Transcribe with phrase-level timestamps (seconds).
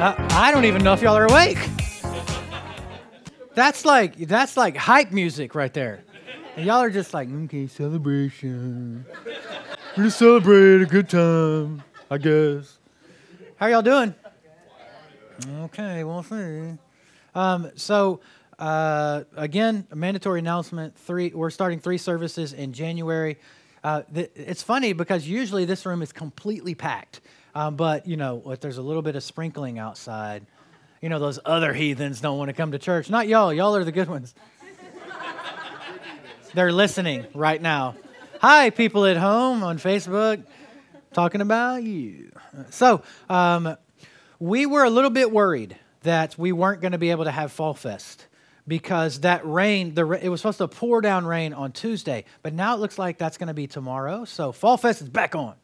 [0.00, 1.58] Uh, I don't even know if y'all are awake.
[3.52, 6.02] That's like that's like hype music right there.
[6.56, 9.04] And y'all are just like, okay, celebration.
[9.26, 12.78] We're gonna celebrate a good time, I guess.
[13.56, 14.14] How y'all doing?
[15.64, 16.78] Okay, we'll see.
[17.34, 18.20] Um, so
[18.58, 20.96] uh, again, a mandatory announcement.
[20.96, 23.36] Three, we're starting three services in January.
[23.84, 27.20] Uh, th- it's funny because usually this room is completely packed,
[27.54, 30.46] um, but you know, if there's a little bit of sprinkling outside,
[31.00, 33.08] you know, those other heathens don't want to come to church.
[33.08, 33.52] Not y'all.
[33.52, 34.34] Y'all are the good ones.
[36.54, 37.94] They're listening right now.
[38.40, 40.42] Hi, people at home on Facebook,
[41.12, 42.32] talking about you.
[42.70, 43.76] So, um,
[44.38, 47.52] we were a little bit worried that we weren't going to be able to have
[47.52, 48.26] Fall Fest
[48.66, 52.74] because that rain, the, it was supposed to pour down rain on Tuesday, but now
[52.74, 54.24] it looks like that's going to be tomorrow.
[54.24, 55.54] So Fall Fest is back on.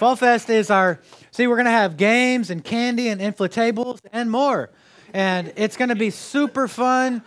[0.00, 0.98] Fall Fest is our,
[1.30, 4.70] see, we're going to have games and candy and inflatables and more.
[5.12, 7.20] And it's going to be super fun.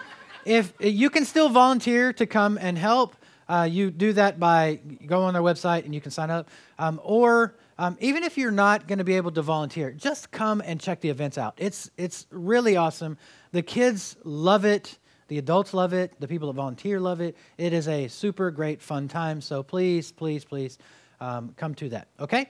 [0.43, 3.15] If you can still volunteer to come and help,
[3.47, 6.49] uh, you do that by go on their website and you can sign up.
[6.79, 10.59] Um, or um, even if you're not going to be able to volunteer, just come
[10.65, 11.53] and check the events out.
[11.57, 13.19] It's, it's really awesome.
[13.51, 14.97] The kids love it.
[15.27, 16.19] The adults love it.
[16.19, 17.37] The people that volunteer love it.
[17.59, 19.41] It is a super great fun time.
[19.41, 20.79] So please, please, please
[21.21, 22.07] um, come to that.
[22.19, 22.49] Okay?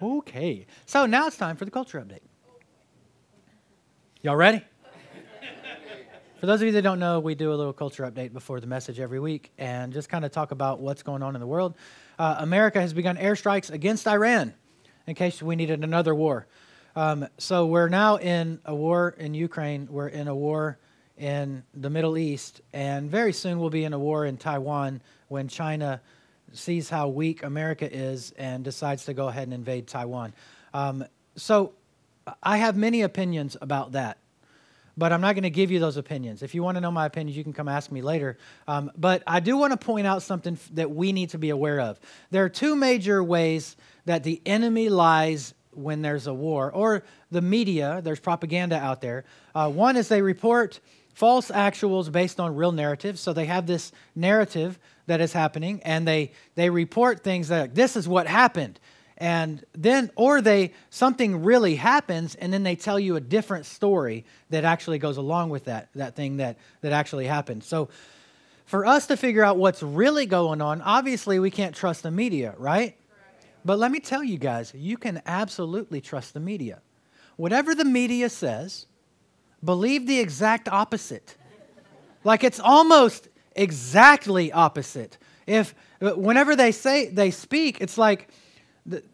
[0.00, 0.66] Okay.
[0.86, 2.20] So now it's time for the culture update.
[4.22, 4.64] Y'all ready?
[6.38, 8.66] For those of you that don't know, we do a little culture update before the
[8.68, 11.74] message every week and just kind of talk about what's going on in the world.
[12.16, 14.54] Uh, America has begun airstrikes against Iran
[15.08, 16.46] in case we needed another war.
[16.94, 19.88] Um, so we're now in a war in Ukraine.
[19.90, 20.78] We're in a war
[21.16, 25.48] in the Middle East, and very soon we'll be in a war in Taiwan when
[25.48, 26.00] China
[26.52, 30.32] sees how weak America is and decides to go ahead and invade Taiwan.
[30.72, 31.04] Um,
[31.36, 31.72] so
[32.42, 34.18] I have many opinions about that,
[34.96, 36.42] but I'm not going to give you those opinions.
[36.42, 38.36] If you want to know my opinions, you can come ask me later.
[38.66, 41.80] Um, but I do want to point out something that we need to be aware
[41.80, 42.00] of.
[42.30, 47.40] There are two major ways that the enemy lies when there's a war, or the
[47.40, 49.24] media, there's propaganda out there.
[49.54, 50.80] Uh, one is they report
[51.14, 53.20] false actuals based on real narratives.
[53.20, 54.78] So they have this narrative
[55.08, 58.78] that is happening, and they, they report things that this is what happened.
[59.16, 64.24] And then, or they, something really happens, and then they tell you a different story
[64.50, 67.64] that actually goes along with that, that thing that, that actually happened.
[67.64, 67.88] So,
[68.64, 72.54] for us to figure out what's really going on, obviously we can't trust the media,
[72.58, 72.96] right?
[73.64, 76.82] But let me tell you guys, you can absolutely trust the media.
[77.36, 78.84] Whatever the media says,
[79.64, 81.36] believe the exact opposite.
[82.24, 85.18] Like it's almost exactly opposite.
[85.46, 88.28] If whenever they say they speak, it's like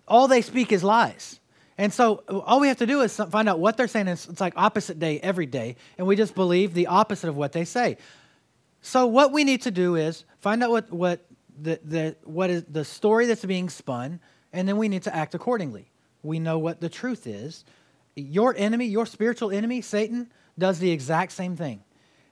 [0.07, 1.41] all they speak is lies.
[1.77, 4.07] And so all we have to do is find out what they're saying.
[4.07, 7.65] It's, like opposite day every day, and we just believe the opposite of what they
[7.65, 7.97] say.
[8.81, 11.27] So what we need to do is find out what what
[11.61, 14.21] the, the what is the story that's being spun
[14.55, 15.91] and then we need to act accordingly.
[16.23, 17.65] We know what the truth is.
[18.15, 21.83] Your enemy, your spiritual enemy, Satan, does the exact same thing.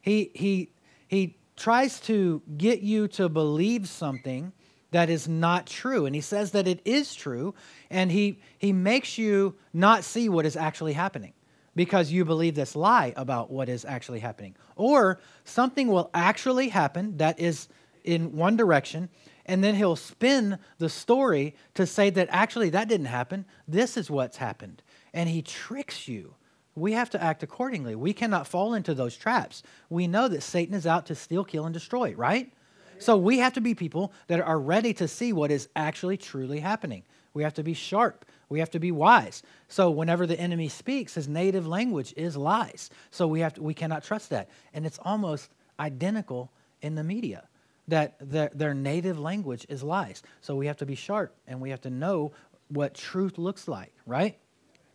[0.01, 0.71] He, he,
[1.09, 4.53] he tries to get you to believe something
[4.93, 6.07] that is not true.
[6.07, 7.55] And he says that it is true,
[7.91, 11.33] and he, he makes you not see what is actually happening
[11.75, 14.55] because you believe this lie about what is actually happening.
[14.77, 17.69] Or something will actually happen that is
[18.05, 19.09] in one direction,
[19.47, 23.47] and then he'll spin the story to say that actually that didn't happen.
[23.67, 24.83] This is what's happened.
[25.15, 26.35] And he tricks you.
[26.75, 27.95] We have to act accordingly.
[27.95, 29.63] We cannot fall into those traps.
[29.91, 32.53] We know that Satan is out to steal, kill, and destroy, right?
[32.99, 36.61] So we have to be people that are ready to see what is actually truly
[36.61, 37.03] happening.
[37.35, 38.25] We have to be sharp.
[38.49, 39.43] We have to be wise.
[39.69, 42.91] So whenever the enemy speaks, his native language is lies.
[43.11, 44.49] So we have to, we cannot trust that.
[44.73, 45.51] And it's almost
[45.81, 47.49] identical in the media
[47.89, 50.23] that their, their native language is lies.
[50.41, 52.33] So we have to be sharp and we have to know
[52.69, 54.39] what truth looks like, right?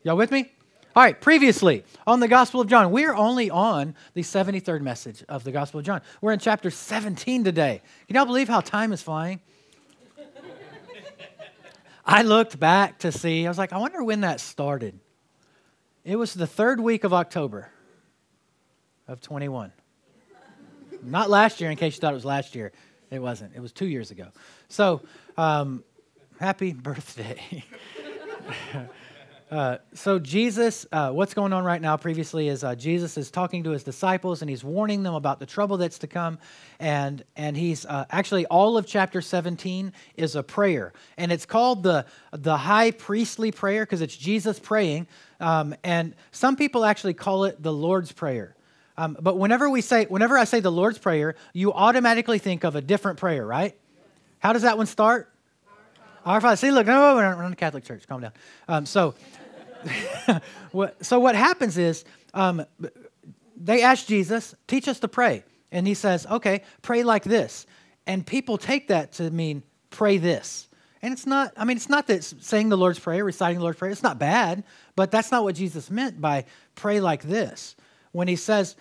[0.04, 0.52] Y'all with me?
[0.98, 5.44] All right, previously on the Gospel of John, we're only on the 73rd message of
[5.44, 6.02] the Gospel of John.
[6.22, 7.84] We're in chapter 17 today.
[8.08, 9.40] Can y'all believe how time is flying?
[12.04, 15.00] I looked back to see, I was like, I wonder when that started.
[16.04, 17.70] It was the third week of October
[19.08, 19.72] of 21.
[21.04, 22.72] Not last year, in case you thought it was last year.
[23.12, 23.56] It wasn't.
[23.56, 24.30] It was two years ago.
[24.68, 25.04] So,
[25.38, 25.84] um,
[26.40, 27.64] happy birthday.
[29.50, 31.96] Uh, so Jesus, uh, what's going on right now?
[31.96, 35.46] Previously, is uh, Jesus is talking to his disciples and he's warning them about the
[35.46, 36.38] trouble that's to come,
[36.80, 41.84] and and he's uh, actually all of chapter 17 is a prayer, and it's called
[41.84, 45.08] the the high priestly prayer because it's Jesus praying,
[45.40, 48.54] um, and some people actually call it the Lord's prayer.
[48.98, 52.76] Um, but whenever we say, whenever I say the Lord's prayer, you automatically think of
[52.76, 53.78] a different prayer, right?
[54.40, 55.32] How does that one start?
[56.28, 56.58] Our Father.
[56.58, 58.06] See, look, no, we're not, a Catholic church.
[58.06, 58.34] Calm down.
[58.68, 59.16] Um, so,
[60.72, 62.04] what, so what happens is
[62.34, 62.66] um,
[63.56, 65.46] they ask Jesus, teach us to pray.
[65.72, 67.66] And he says, okay, pray like this.
[68.06, 70.68] And people take that to mean pray this.
[71.02, 73.80] And it's not, I mean, it's not that saying the Lord's Prayer, reciting the Lord's
[73.80, 74.66] Prayer, it's not bad,
[74.98, 76.44] but that's not what Jesus meant by
[76.76, 77.78] pray like this.
[78.12, 78.76] When he says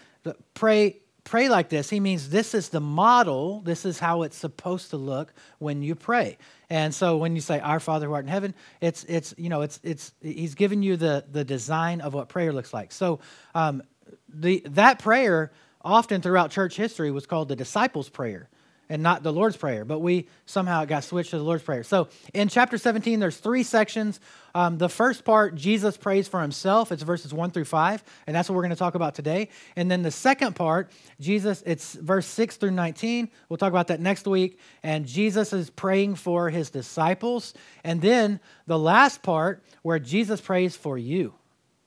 [0.54, 0.96] pray,
[1.26, 4.96] pray like this, he means this is the model, this is how it's supposed to
[4.96, 6.38] look when you pray.
[6.70, 9.60] And so when you say our Father who art in heaven, it's it's you know
[9.60, 12.92] it's it's he's given you the the design of what prayer looks like.
[12.92, 13.20] So
[13.54, 13.82] um,
[14.28, 15.52] the that prayer
[15.82, 18.48] often throughout church history was called the disciples' prayer
[18.88, 21.82] and not the Lord's Prayer, but we somehow it got switched to the Lord's Prayer.
[21.82, 24.20] So in chapter 17, there's three sections.
[24.54, 26.92] Um, the first part, Jesus prays for himself.
[26.92, 29.48] It's verses 1 through 5, and that's what we're going to talk about today.
[29.74, 30.90] And then the second part,
[31.20, 33.28] Jesus, it's verse 6 through 19.
[33.48, 34.58] We'll talk about that next week.
[34.82, 37.54] And Jesus is praying for his disciples.
[37.84, 41.34] And then the last part, where Jesus prays for you.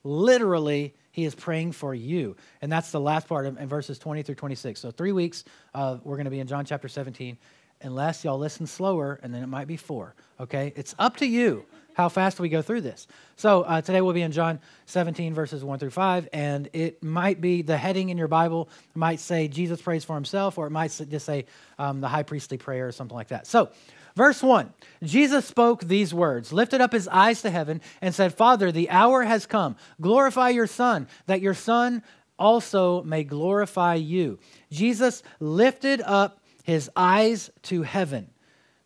[0.04, 2.36] Literally, he is praying for you.
[2.62, 4.80] And that's the last part in verses 20 through 26.
[4.80, 7.36] So, three weeks, uh, we're going to be in John chapter 17,
[7.82, 10.14] unless y'all listen slower, and then it might be four.
[10.38, 10.72] Okay?
[10.76, 11.64] It's up to you
[11.94, 13.06] how fast we go through this.
[13.36, 17.40] So, uh, today we'll be in John 17, verses 1 through 5, and it might
[17.40, 20.90] be the heading in your Bible might say Jesus prays for himself, or it might
[21.10, 21.46] just say
[21.78, 23.46] um, the high priestly prayer or something like that.
[23.46, 23.70] So,
[24.16, 24.72] Verse 1
[25.02, 29.22] Jesus spoke these words, lifted up his eyes to heaven, and said, Father, the hour
[29.22, 29.76] has come.
[30.00, 32.02] Glorify your Son, that your Son
[32.38, 34.38] also may glorify you.
[34.70, 38.30] Jesus lifted up his eyes to heaven.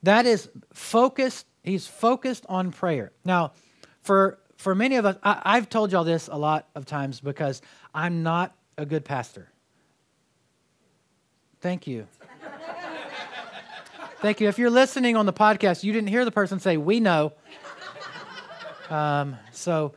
[0.02, 3.12] That is focused, he's focused on prayer.
[3.24, 3.52] Now,
[4.02, 7.60] for for many of us, I, I've told y'all this a lot of times because
[7.94, 9.50] I'm not a good pastor.
[11.60, 12.06] Thank you.
[14.24, 14.48] Thank you.
[14.48, 17.34] If you're listening on the podcast, you didn't hear the person say, We know.
[18.88, 19.92] Um, so,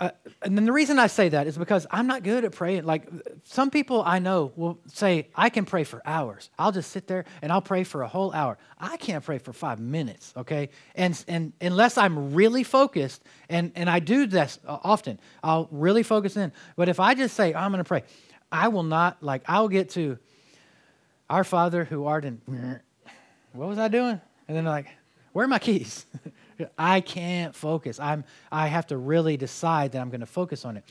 [0.00, 0.10] uh,
[0.42, 2.86] and then the reason I say that is because I'm not good at praying.
[2.86, 3.08] Like
[3.44, 6.50] some people I know will say, I can pray for hours.
[6.58, 8.58] I'll just sit there and I'll pray for a whole hour.
[8.80, 10.70] I can't pray for five minutes, okay?
[10.96, 16.36] And, and unless I'm really focused, and, and I do this often, I'll really focus
[16.36, 16.50] in.
[16.74, 18.02] But if I just say, I'm going to pray,
[18.50, 20.18] I will not, like, I'll get to
[21.30, 22.80] our Father who art in
[23.54, 24.20] what was I doing?
[24.48, 24.88] And then like,
[25.32, 26.06] where are my keys?
[26.78, 27.98] I can't focus.
[27.98, 30.84] I'm, I have to really decide that I'm going to focus on it.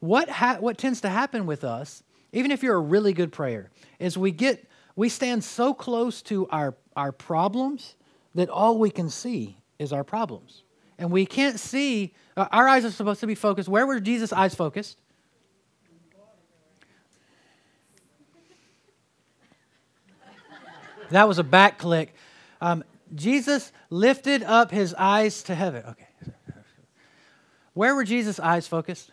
[0.00, 2.02] What, ha- what tends to happen with us,
[2.32, 4.66] even if you're a really good prayer, is we get
[4.96, 7.96] we stand so close to our, our problems
[8.34, 10.62] that all we can see is our problems.
[10.98, 13.68] And we can't see, uh, our eyes are supposed to be focused.
[13.68, 14.96] Where were Jesus' eyes focused?
[21.10, 22.14] That was a back click.
[22.60, 25.84] Um, Jesus lifted up his eyes to heaven.
[25.86, 26.06] Okay.
[27.74, 29.10] Where were Jesus' eyes focused?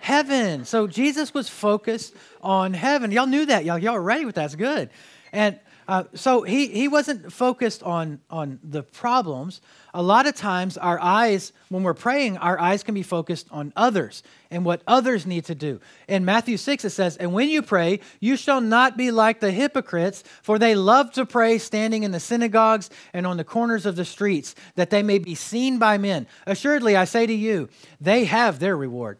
[0.00, 0.64] Heaven.
[0.64, 3.12] So Jesus was focused on heaven.
[3.12, 3.64] Y'all knew that.
[3.64, 4.42] Y'all, y'all were ready with that.
[4.42, 4.90] That's good.
[5.32, 5.58] And
[5.88, 9.62] uh, so he, he wasn't focused on, on the problems.
[9.94, 13.72] A lot of times, our eyes, when we're praying, our eyes can be focused on
[13.74, 15.80] others and what others need to do.
[16.06, 19.50] In Matthew 6, it says, And when you pray, you shall not be like the
[19.50, 23.96] hypocrites, for they love to pray standing in the synagogues and on the corners of
[23.96, 26.26] the streets, that they may be seen by men.
[26.46, 29.18] Assuredly, I say to you, they have their reward.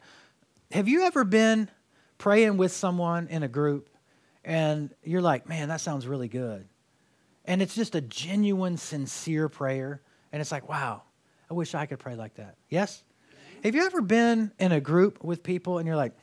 [0.72, 1.70] Have you ever been
[2.18, 3.88] praying with someone in a group
[4.48, 6.66] and you're like, man, that sounds really good.
[7.44, 10.00] And it's just a genuine, sincere prayer.
[10.32, 11.02] And it's like, wow,
[11.50, 12.56] I wish I could pray like that.
[12.70, 13.04] Yes?
[13.62, 16.14] Have you ever been in a group with people and you're like,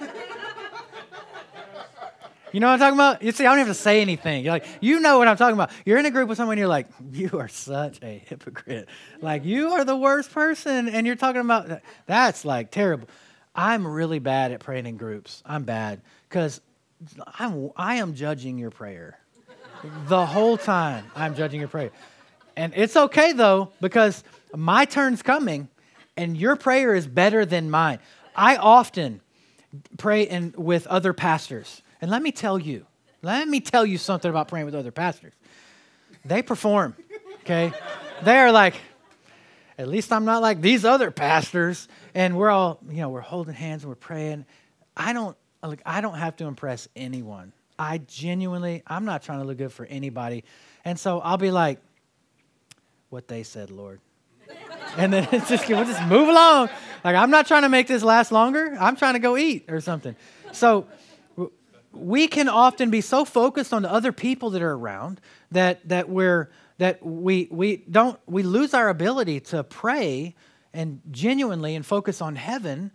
[2.52, 3.22] You know what I'm talking about?
[3.22, 4.44] You see, I don't have to say anything.
[4.44, 5.70] You're like, you know what I'm talking about.
[5.84, 8.88] You're in a group with someone, and you're like, you are such a hypocrite.
[9.20, 13.08] Like, you are the worst person, and you're talking about that's like terrible.
[13.54, 15.42] I'm really bad at praying in groups.
[15.44, 16.60] I'm bad because
[17.38, 19.18] I'm I am judging your prayer
[20.06, 21.10] the whole time.
[21.16, 21.90] I'm judging your prayer,
[22.56, 24.22] and it's okay though because
[24.54, 25.68] my turn's coming,
[26.16, 27.98] and your prayer is better than mine.
[28.36, 29.20] I often
[29.98, 32.86] pray in, with other pastors, and let me tell you,
[33.22, 35.32] let me tell you something about praying with other pastors.
[36.24, 36.94] They perform,
[37.42, 37.72] okay?
[38.22, 38.74] they are like,
[39.80, 41.88] at least I'm not like these other pastors.
[42.14, 44.44] And we're all, you know, we're holding hands and we're praying.
[44.94, 47.54] I don't, like, I don't have to impress anyone.
[47.78, 50.44] I genuinely, I'm not trying to look good for anybody.
[50.84, 51.80] And so I'll be like,
[53.08, 54.00] what they said, Lord.
[54.98, 56.68] and then it's just, we'll just move along.
[57.02, 58.76] Like, I'm not trying to make this last longer.
[58.78, 60.14] I'm trying to go eat or something.
[60.52, 60.88] So
[61.92, 65.22] we can often be so focused on the other people that are around
[65.52, 70.34] that, that we're, that we, we don't, we lose our ability to pray
[70.72, 72.90] and genuinely and focus on heaven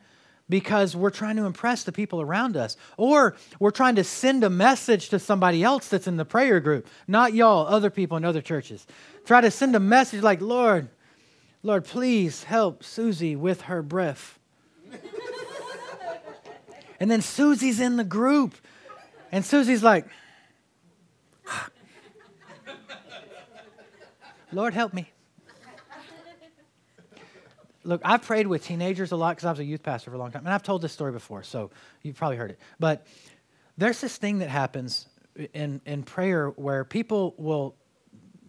[0.50, 2.77] because we're trying to impress the people around us.
[2.98, 6.88] Or we're trying to send a message to somebody else that's in the prayer group,
[7.08, 8.88] not y'all, other people in other churches.
[9.24, 10.89] Try to send a message like, Lord,
[11.62, 14.39] Lord, please help Susie with her breath.
[17.00, 18.56] and then Susie's in the group,
[19.32, 20.08] and Susie's like,
[24.56, 25.12] Lord, help me.
[27.84, 30.20] Look, I've prayed with teenagers a lot because I was a youth pastor for a
[30.20, 31.72] long time, and I've told this story before, so
[32.02, 32.60] you've probably heard it.
[32.80, 33.06] But
[33.78, 35.08] there's this thing that happens
[35.54, 37.76] in, in prayer where people will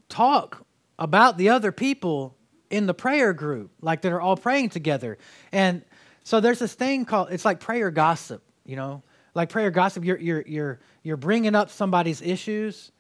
[0.09, 0.65] talk
[0.97, 2.37] about the other people
[2.71, 5.19] in the prayer group, like that are all praying together.
[5.51, 5.83] And
[6.23, 9.03] so there's this thing called it's like prayer gossip, you know,
[9.35, 10.05] like prayer gossip.
[10.05, 12.93] You're you're you're you're bringing up somebody's issues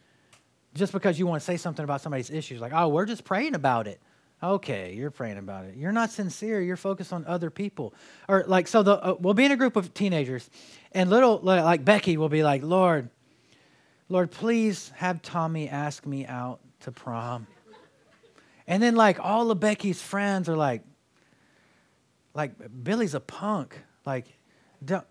[0.76, 2.60] just because you want to say something about somebody's issues.
[2.60, 4.00] Like, oh, we're just praying about it.
[4.42, 5.76] Okay, you're praying about it.
[5.76, 6.60] You're not sincere.
[6.60, 7.94] You're focused on other people.
[8.28, 10.48] Or like, so the, uh, we'll be in a group of teenagers,
[10.92, 13.08] and little like Becky will be like, Lord,
[14.08, 17.46] Lord, please have Tommy ask me out to prom.
[18.66, 20.82] And then like all of Becky's friends are like,
[22.34, 22.52] like
[22.84, 23.78] Billy's a punk.
[24.04, 24.26] Like,
[24.84, 25.04] don't,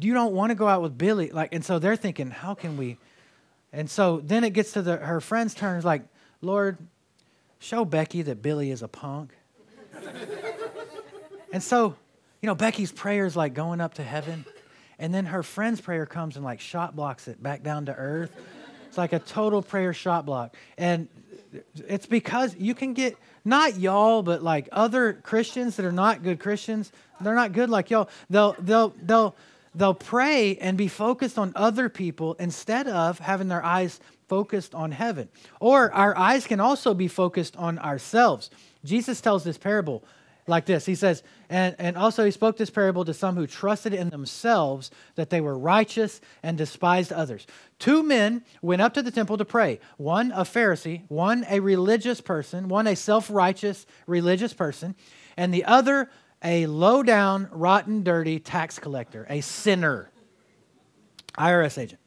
[0.00, 1.30] you don't want to go out with Billy.
[1.30, 2.98] Like, and so they're thinking, how can we?
[3.72, 5.76] And so then it gets to the, her friend's turn.
[5.76, 6.02] It's like,
[6.40, 6.78] Lord,
[7.58, 9.32] show Becky that Billy is a punk.
[11.52, 11.96] and so,
[12.40, 14.44] you know, Becky's prayer is like going up to heaven.
[14.98, 18.32] And then her friend's prayer comes and like shot blocks it back down to earth.
[18.88, 20.54] It's like a total prayer shot block.
[20.76, 21.08] And
[21.86, 26.38] it's because you can get not y'all, but like other Christians that are not good
[26.38, 26.92] Christians.
[27.20, 28.08] They're not good like y'all.
[28.30, 29.34] They'll they'll they'll
[29.74, 34.92] they'll pray and be focused on other people instead of having their eyes focused on
[34.92, 35.28] heaven.
[35.60, 38.50] Or our eyes can also be focused on ourselves.
[38.84, 40.04] Jesus tells this parable
[40.46, 40.86] like this.
[40.86, 44.90] He says, and, and also he spoke this parable to some who trusted in themselves
[45.14, 47.46] that they were righteous and despised others.
[47.78, 52.20] Two men went up to the temple to pray one a Pharisee, one a religious
[52.20, 54.94] person, one a self righteous religious person,
[55.36, 56.10] and the other
[56.42, 60.10] a low down, rotten, dirty tax collector, a sinner,
[61.38, 62.00] IRS agent.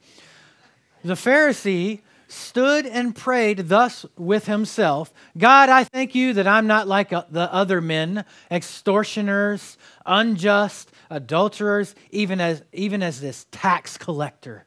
[1.04, 6.88] The Pharisee stood and prayed thus with himself God, I thank you that I'm not
[6.88, 14.66] like uh, the other men, extortioners, unjust, adulterers, even as, even as this tax collector.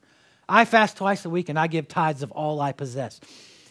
[0.48, 3.20] I fast twice a week and I give tithes of all I possess.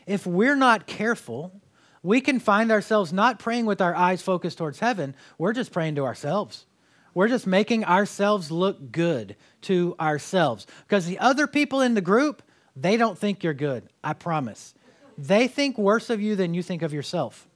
[0.06, 1.60] If we're not careful,
[2.04, 5.16] we can find ourselves not praying with our eyes focused towards heaven.
[5.38, 6.66] We're just praying to ourselves.
[7.14, 10.68] We're just making ourselves look good to ourselves.
[10.88, 12.44] Because the other people in the group,
[12.76, 14.76] they don't think you're good, I promise.
[15.18, 17.48] They think worse of you than you think of yourself.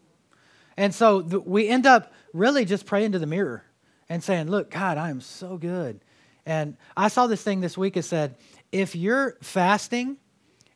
[0.78, 3.64] And so th- we end up really just praying to the mirror
[4.10, 6.00] and saying, Look, God, I am so good.
[6.46, 7.96] And I saw this thing this week.
[7.98, 8.36] It said,
[8.72, 10.18] If you're fasting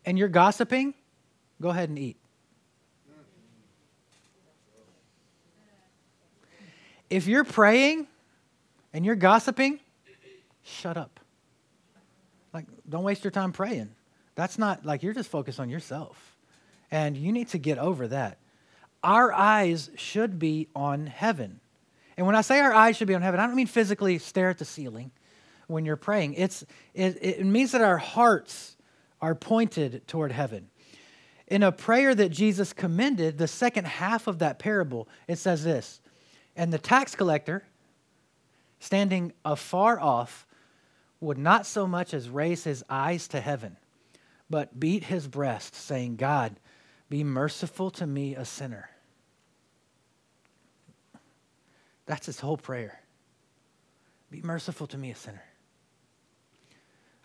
[0.05, 0.93] and you're gossiping,
[1.59, 2.17] go ahead and eat.
[7.15, 8.07] If you're praying
[8.91, 9.79] and you're gossiping,
[10.63, 11.21] shut up.
[12.53, 13.89] Like, don't waste your time praying.
[14.35, 16.35] That's not like you're just focused on yourself.
[16.91, 18.37] And you need to get over that.
[19.01, 21.61] Our eyes should be on heaven.
[22.17, 24.49] And when I say our eyes should be on heaven, I don't mean physically stare
[24.49, 25.11] at the ceiling
[25.67, 26.33] when you're praying.
[26.33, 28.75] It's, it, it means that our hearts
[29.21, 30.67] are pointed toward heaven.
[31.47, 36.01] In a prayer that Jesus commended, the second half of that parable, it says this
[36.55, 37.63] And the tax collector,
[38.79, 40.45] standing afar off,
[41.19, 43.77] would not so much as raise his eyes to heaven
[44.49, 46.59] but beat his breast, saying, God,
[47.09, 48.89] be merciful to me, a sinner.
[52.05, 53.01] That's his whole prayer.
[54.29, 55.43] Be merciful to me, a sinner.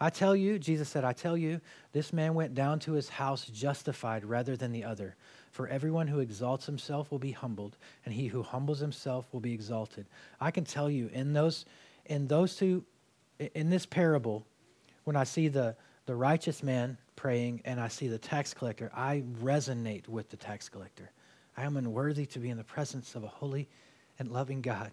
[0.00, 1.60] I tell you, Jesus said, I tell you,
[1.92, 5.14] this man went down to his house justified rather than the other.
[5.50, 9.52] For everyone who exalts himself will be humbled, and he who humbles himself will be
[9.52, 10.06] exalted.
[10.40, 11.66] I can tell you, in those,
[12.06, 12.84] in those two,
[13.54, 14.46] in this parable,
[15.04, 15.76] when I see the,
[16.06, 20.70] the righteous man praying and I see the tax collector, I resonate with the tax
[20.70, 21.10] collector.
[21.58, 23.68] I am unworthy to be in the presence of a holy
[24.18, 24.92] and loving God.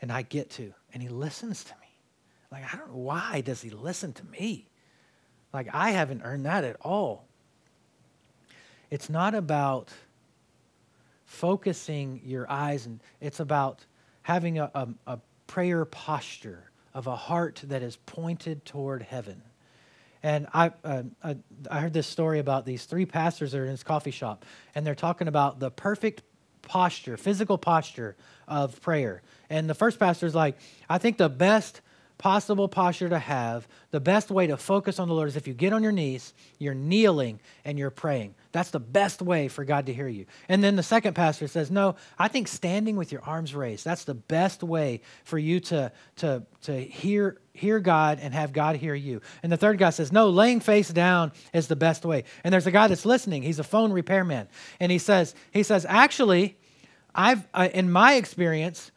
[0.00, 1.81] And I get to, and He listens to me.
[2.52, 4.68] Like, I don't know why does He listen to me?
[5.54, 7.26] Like, I haven't earned that at all.
[8.90, 9.90] It's not about
[11.24, 13.86] focusing your eyes, and it's about
[14.20, 19.42] having a, a, a prayer posture of a heart that is pointed toward heaven.
[20.22, 21.36] And I, uh, I,
[21.70, 24.44] I, heard this story about these three pastors that are in this coffee shop,
[24.74, 26.22] and they're talking about the perfect
[26.60, 28.14] posture, physical posture
[28.46, 29.22] of prayer.
[29.50, 31.80] And the first pastor is like, I think the best
[32.18, 35.54] possible posture to have, the best way to focus on the Lord is if you
[35.54, 38.34] get on your knees, you're kneeling, and you're praying.
[38.52, 40.26] That's the best way for God to hear you.
[40.48, 44.04] And then the second pastor says, No, I think standing with your arms raised, that's
[44.04, 48.94] the best way for you to, to, to hear, hear God and have God hear
[48.94, 49.20] you.
[49.42, 52.24] And the third guy says, No, laying face down is the best way.
[52.44, 53.42] And there's a guy that's listening.
[53.42, 54.48] He's a phone repairman.
[54.80, 56.56] And he says, he says, actually,
[57.14, 58.90] I've uh, in my experience,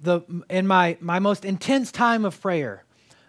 [0.00, 2.84] the in my my most intense time of prayer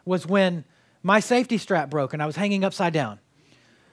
[0.06, 0.64] was when
[1.04, 3.20] my safety strap broke and I was hanging upside down.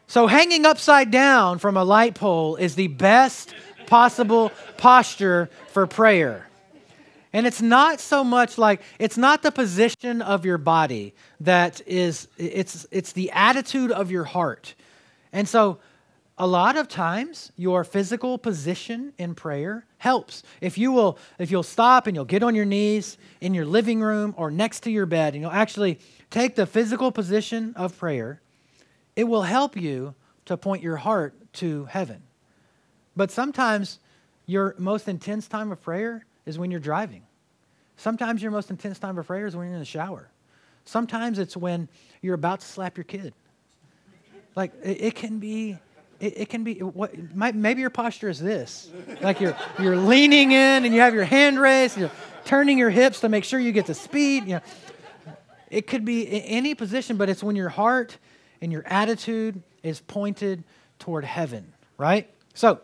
[0.06, 3.54] So hanging upside down from a light pole is the best
[3.86, 6.46] possible posture for prayer.
[7.32, 12.28] And it's not so much like it's not the position of your body that is
[12.38, 14.74] it's it's the attitude of your heart.
[15.32, 15.78] And so
[16.38, 20.42] a lot of times your physical position in prayer helps.
[20.60, 24.00] If you will if you'll stop and you'll get on your knees in your living
[24.00, 25.98] room or next to your bed and you'll actually
[26.30, 28.40] take the physical position of prayer.
[29.14, 30.14] It will help you
[30.44, 32.22] to point your heart to heaven.
[33.16, 33.98] But sometimes
[34.44, 37.22] your most intense time of prayer is when you're driving.
[37.96, 40.28] Sometimes your most intense time of prayer is when you're in the shower.
[40.84, 41.88] Sometimes it's when
[42.20, 43.32] you're about to slap your kid.
[44.54, 45.78] Like it, it can be
[46.20, 48.90] it, it, can be what maybe your posture is this.
[49.20, 52.10] Like you're you're leaning in and you have your hand raised you're
[52.44, 54.60] turning your hips to make sure you get the speed you know.
[55.70, 58.18] It could be any position but it's when your heart
[58.60, 60.64] and your attitude is pointed
[60.98, 62.30] toward heaven right?
[62.54, 62.80] So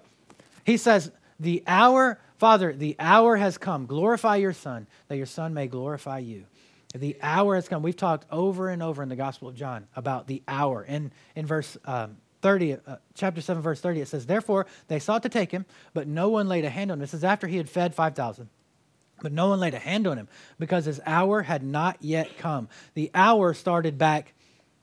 [0.65, 1.11] he says
[1.41, 3.87] the hour father the hour has come.
[3.87, 6.45] Glorify your son that your son may glorify you.
[6.95, 7.83] The hour has come.
[7.83, 10.85] We've talked over and over in the gospel of john about the hour.
[10.85, 15.23] In in verse um, 30, uh, chapter 7, verse 30, it says, Therefore they sought
[15.23, 17.01] to take him, but no one laid a hand on him.
[17.01, 18.49] This is after he had fed 5,000.
[19.23, 20.29] But no one laid a hand on him
[20.59, 22.69] because his hour had not yet come.
[22.95, 24.35] The hour started back.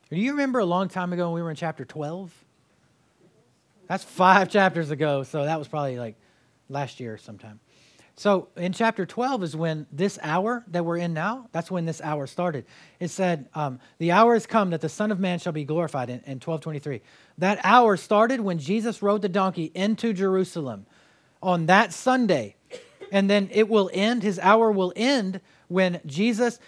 [0.09, 2.33] Do you remember a long time ago when we were in chapter 12?
[3.87, 6.15] That's five chapters ago, so that was probably like
[6.69, 7.59] last year sometime.
[8.19, 12.01] So in chapter 12 is when this hour that we're in now, that's when this
[12.01, 12.65] hour started.
[12.99, 16.09] It said, um, The hour has come that the Son of Man shall be glorified
[16.09, 16.99] in, in 1223.
[17.37, 20.85] That hour started when Jesus rode the donkey into Jerusalem
[21.41, 22.57] on that Sunday.
[23.09, 26.59] And then it will end, his hour will end when Jesus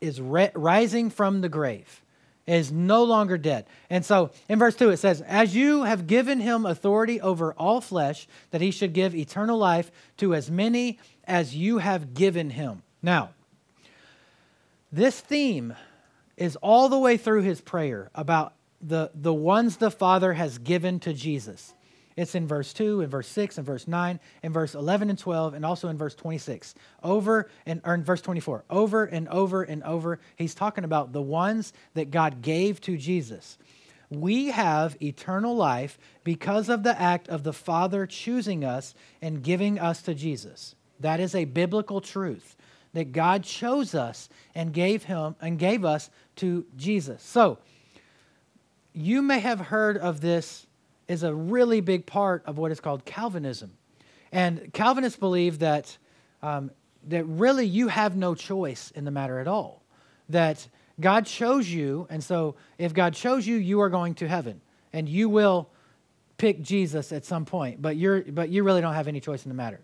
[0.00, 2.01] is re- rising from the grave
[2.46, 3.66] is no longer dead.
[3.88, 7.80] And so in verse 2 it says, As you have given him authority over all
[7.80, 12.82] flesh, that he should give eternal life to as many as you have given him.
[13.02, 13.30] Now,
[14.90, 15.74] this theme
[16.36, 20.98] is all the way through his prayer about the, the ones the Father has given
[21.00, 21.74] to Jesus.
[22.16, 25.54] It's in verse 2, in verse 6, in verse 9, in verse 11 and 12,
[25.54, 26.74] and also in verse 26.
[27.02, 28.64] Over and or in verse 24.
[28.70, 33.58] Over and over and over, he's talking about the ones that God gave to Jesus.
[34.10, 39.78] We have eternal life because of the act of the Father choosing us and giving
[39.78, 40.74] us to Jesus.
[41.00, 42.56] That is a biblical truth
[42.92, 47.22] that God chose us and gave him and gave us to Jesus.
[47.22, 47.58] So,
[48.92, 50.66] you may have heard of this
[51.12, 53.72] is a really big part of what is called Calvinism.
[54.32, 55.98] And Calvinists believe that,
[56.42, 56.70] um,
[57.08, 59.82] that really you have no choice in the matter at all.
[60.30, 60.66] That
[60.98, 64.62] God chose you, and so if God chose you, you are going to heaven.
[64.92, 65.68] And you will
[66.38, 69.50] pick Jesus at some point, but, you're, but you really don't have any choice in
[69.50, 69.80] the matter.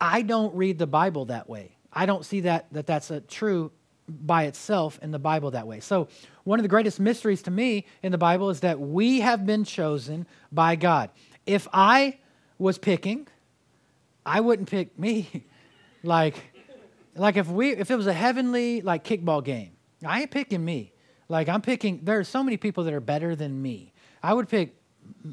[0.00, 1.76] I don't read the Bible that way.
[1.92, 3.72] I don't see that, that that's a true
[4.08, 5.80] by itself in the Bible that way.
[5.80, 6.08] So,
[6.44, 9.64] one of the greatest mysteries to me in the Bible is that we have been
[9.64, 11.10] chosen by God.
[11.44, 12.18] If I
[12.58, 13.26] was picking,
[14.24, 15.44] I wouldn't pick me.
[16.02, 16.36] like,
[17.16, 19.72] like if we if it was a heavenly like kickball game,
[20.04, 20.92] I ain't picking me.
[21.28, 22.00] Like I'm picking.
[22.04, 23.92] There are so many people that are better than me.
[24.22, 24.75] I would pick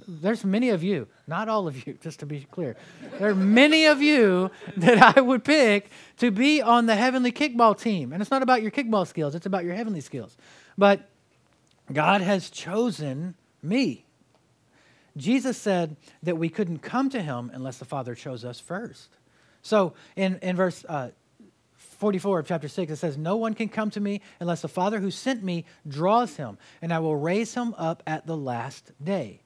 [0.08, 2.76] there's many of you, not all of you, just to be clear.
[3.20, 7.80] There are many of you that I would pick to be on the heavenly kickball
[7.80, 8.14] team.
[8.14, 10.38] And it's not about your kickball skills, it's about your heavenly skills.
[10.78, 11.10] But
[11.92, 14.06] God has chosen me.
[15.16, 19.10] Jesus said that we couldn't come to him unless the Father chose us first.
[19.62, 21.10] So in, in verse uh,
[21.76, 25.00] 44 of chapter 6, it says, No one can come to me unless the Father
[25.00, 29.43] who sent me draws him, and I will raise him up at the last day.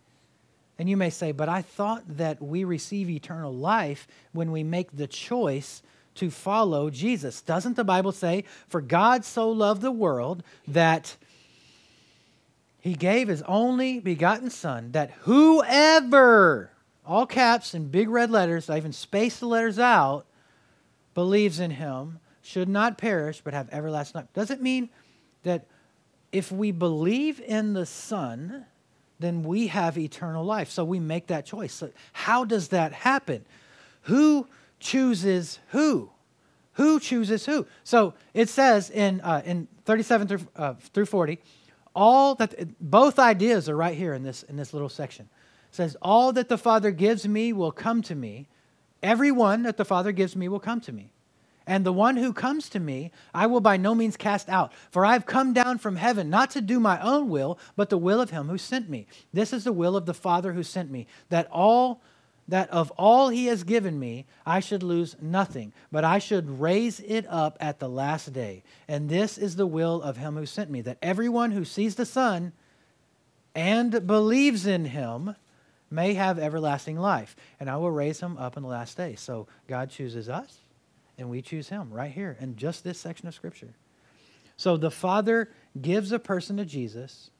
[0.80, 4.96] And you may say, But I thought that we receive eternal life when we make
[4.96, 5.82] the choice
[6.16, 7.42] to follow Jesus.
[7.42, 11.16] Doesn't the Bible say, For God so loved the world that
[12.80, 16.72] he gave his only begotten Son, that whoever,
[17.06, 20.26] all caps and big red letters, I even spaced the letters out,
[21.14, 24.34] believes in him should not perish but have everlasting life.
[24.34, 24.90] Does it mean
[25.44, 25.66] that
[26.32, 28.66] if we believe in the Son,
[29.20, 30.70] then we have eternal life?
[30.70, 31.74] So we make that choice.
[31.74, 33.46] So how does that happen?
[34.04, 34.48] Who
[34.80, 36.12] chooses who?
[36.74, 37.66] Who chooses who?
[37.84, 41.40] So it says in, uh, in 37 through, uh, through 40,
[41.96, 45.28] all that both ideas are right here in this in this little section.
[45.72, 48.48] It says, All that the Father gives me will come to me.
[49.02, 51.12] Everyone that the Father gives me will come to me.
[51.68, 54.72] And the one who comes to me, I will by no means cast out.
[54.90, 57.98] For I have come down from heaven, not to do my own will, but the
[57.98, 59.06] will of him who sent me.
[59.34, 62.02] This is the will of the Father who sent me, that all
[62.48, 67.02] that of all he has given me, I should lose nothing, but I should raise
[67.02, 68.64] it up at the last day.
[68.88, 72.06] And this is the will of him who sent me, that everyone who sees the
[72.06, 72.54] Son
[73.54, 75.36] and believes in him
[75.92, 79.16] may have everlasting life, and I will raise him up in the last day.
[79.16, 80.60] So God chooses us,
[81.18, 83.74] and we choose him right here in just this section of Scripture.
[84.56, 85.50] So the Father
[85.80, 87.32] gives a person to Jesus.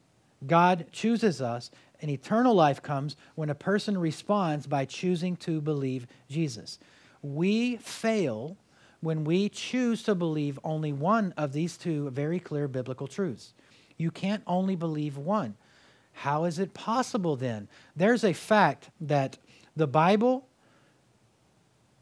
[0.46, 6.06] God chooses us, and eternal life comes when a person responds by choosing to believe
[6.28, 6.78] Jesus.
[7.22, 8.56] We fail
[9.00, 13.52] when we choose to believe only one of these two very clear biblical truths.
[13.96, 15.56] You can't only believe one.
[16.12, 17.68] How is it possible then?
[17.94, 19.38] There's a fact that
[19.76, 20.47] the Bible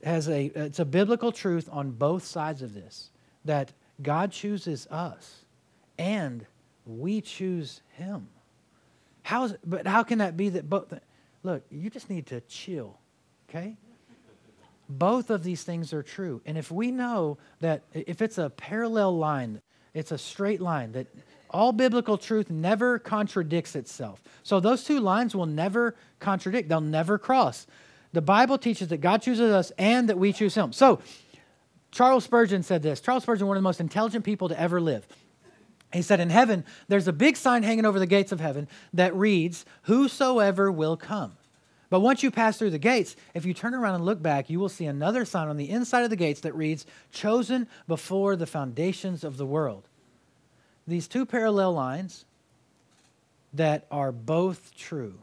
[0.02, 3.10] has a it's a biblical truth on both sides of this
[3.44, 5.44] that God chooses us
[5.98, 6.44] and
[6.84, 8.28] we choose him.
[9.22, 10.92] How is, but how can that be that both?
[11.42, 12.98] Look, you just need to chill,
[13.48, 13.76] okay?
[14.88, 16.40] Both of these things are true.
[16.46, 19.62] And if we know that if it's a parallel line,
[19.94, 21.06] it's a straight line, that
[21.50, 24.22] all biblical truth never contradicts itself.
[24.42, 27.66] So those two lines will never contradict, they'll never cross.
[28.12, 30.72] The Bible teaches that God chooses us and that we choose Him.
[30.72, 31.00] So
[31.90, 35.06] Charles Spurgeon said this Charles Spurgeon, one of the most intelligent people to ever live.
[35.92, 39.14] He said, In heaven, there's a big sign hanging over the gates of heaven that
[39.14, 41.36] reads, Whosoever will come.
[41.88, 44.58] But once you pass through the gates, if you turn around and look back, you
[44.58, 48.46] will see another sign on the inside of the gates that reads, Chosen before the
[48.46, 49.88] foundations of the world.
[50.86, 52.24] These two parallel lines
[53.52, 55.20] that are both true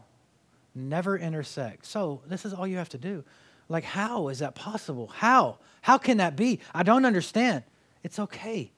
[0.75, 1.85] never intersect.
[1.85, 3.23] So, this is all you have to do.
[3.69, 5.07] Like, how is that possible?
[5.07, 5.57] How?
[5.81, 6.59] How can that be?
[6.73, 7.63] I don't understand.
[8.03, 8.71] It's okay.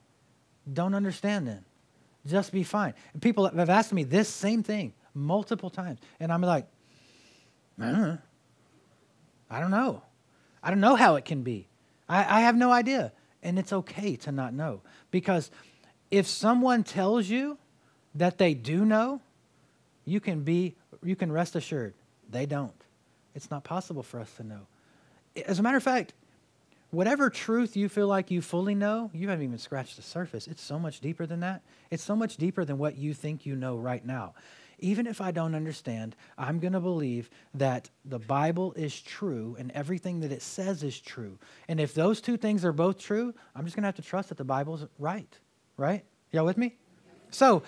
[0.71, 1.65] Don't understand then
[2.27, 2.93] just be fine.
[3.13, 5.99] And people have asked me this same thing multiple times.
[6.19, 6.67] And I'm like,
[7.79, 8.17] I don't know.
[9.49, 10.01] I don't know.
[10.63, 11.67] I don't know how it can be.
[12.09, 13.11] I, I have no idea.
[13.43, 14.81] And it's okay to not know.
[15.11, 15.51] Because
[16.09, 17.57] if someone tells you
[18.15, 19.21] that they do know,
[20.03, 21.93] you can be you can rest assured
[22.29, 22.73] they don't.
[23.33, 24.61] It's not possible for us to know.
[25.45, 26.13] As a matter of fact,
[26.91, 30.47] whatever truth you feel like you fully know, you haven't even scratched the surface.
[30.47, 31.61] It's so much deeper than that.
[31.91, 34.33] It's so much deeper than what you think you know right now.
[34.79, 39.71] Even if I don't understand, I'm going to believe that the Bible is true and
[39.71, 41.37] everything that it says is true.
[41.67, 44.29] And if those two things are both true, I'm just going to have to trust
[44.29, 45.37] that the Bible's right.
[45.77, 46.03] Right?
[46.31, 46.75] Y'all with me?
[47.31, 47.63] So,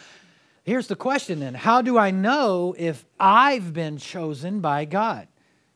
[0.68, 5.28] here's the question then How do I know if I've been chosen by God?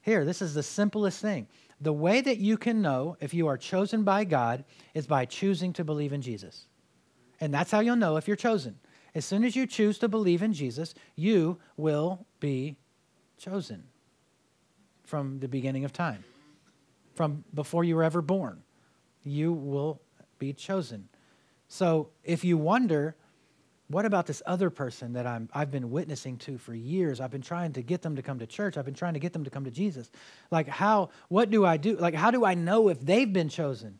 [0.03, 1.47] Here, this is the simplest thing.
[1.79, 5.73] The way that you can know if you are chosen by God is by choosing
[5.73, 6.67] to believe in Jesus.
[7.39, 8.77] And that's how you'll know if you're chosen.
[9.15, 12.77] As soon as you choose to believe in Jesus, you will be
[13.37, 13.83] chosen
[15.03, 16.23] from the beginning of time,
[17.15, 18.61] from before you were ever born.
[19.23, 20.01] You will
[20.37, 21.09] be chosen.
[21.67, 23.15] So if you wonder,
[23.91, 27.19] what about this other person that I'm, I've been witnessing to for years?
[27.19, 28.77] I've been trying to get them to come to church.
[28.77, 30.09] I've been trying to get them to come to Jesus.
[30.49, 31.95] Like, how, what do I do?
[31.97, 33.99] Like, how do I know if they've been chosen?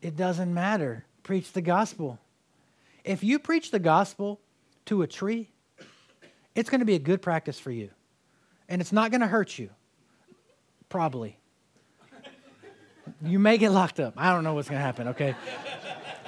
[0.00, 1.04] It doesn't matter.
[1.22, 2.18] Preach the gospel.
[3.04, 4.40] If you preach the gospel
[4.86, 5.48] to a tree,
[6.54, 7.90] it's going to be a good practice for you.
[8.68, 9.70] And it's not going to hurt you.
[10.88, 11.38] Probably.
[13.24, 14.14] You may get locked up.
[14.16, 15.34] I don't know what's going to happen, okay?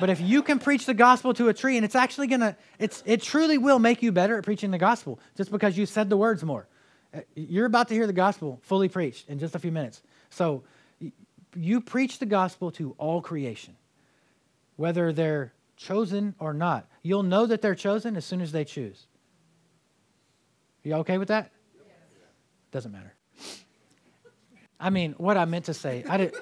[0.01, 3.03] But if you can preach the gospel to a tree, and it's actually gonna, it's
[3.07, 6.17] it truly will make you better at preaching the gospel just because you said the
[6.17, 6.67] words more.
[7.15, 10.03] Uh, You're about to hear the gospel fully preached in just a few minutes.
[10.31, 10.65] So
[11.57, 13.77] you preach the gospel to all creation,
[14.77, 16.89] whether they're chosen or not.
[17.03, 19.07] You'll know that they're chosen as soon as they choose.
[20.85, 21.51] Are You okay with that?
[22.73, 23.15] Doesn't matter.
[24.81, 26.35] I mean, what I meant to say, I did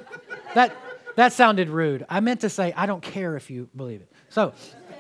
[0.55, 0.75] that
[1.17, 2.07] that sounded rude.
[2.09, 4.13] I meant to say I don't care if you believe it.
[4.29, 4.53] So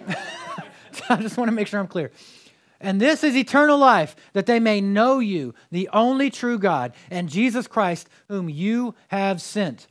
[1.08, 2.10] I just want to make sure I'm clear.
[2.80, 7.28] And this is eternal life, that they may know you, the only true God, and
[7.28, 9.86] Jesus Christ, whom you have sent.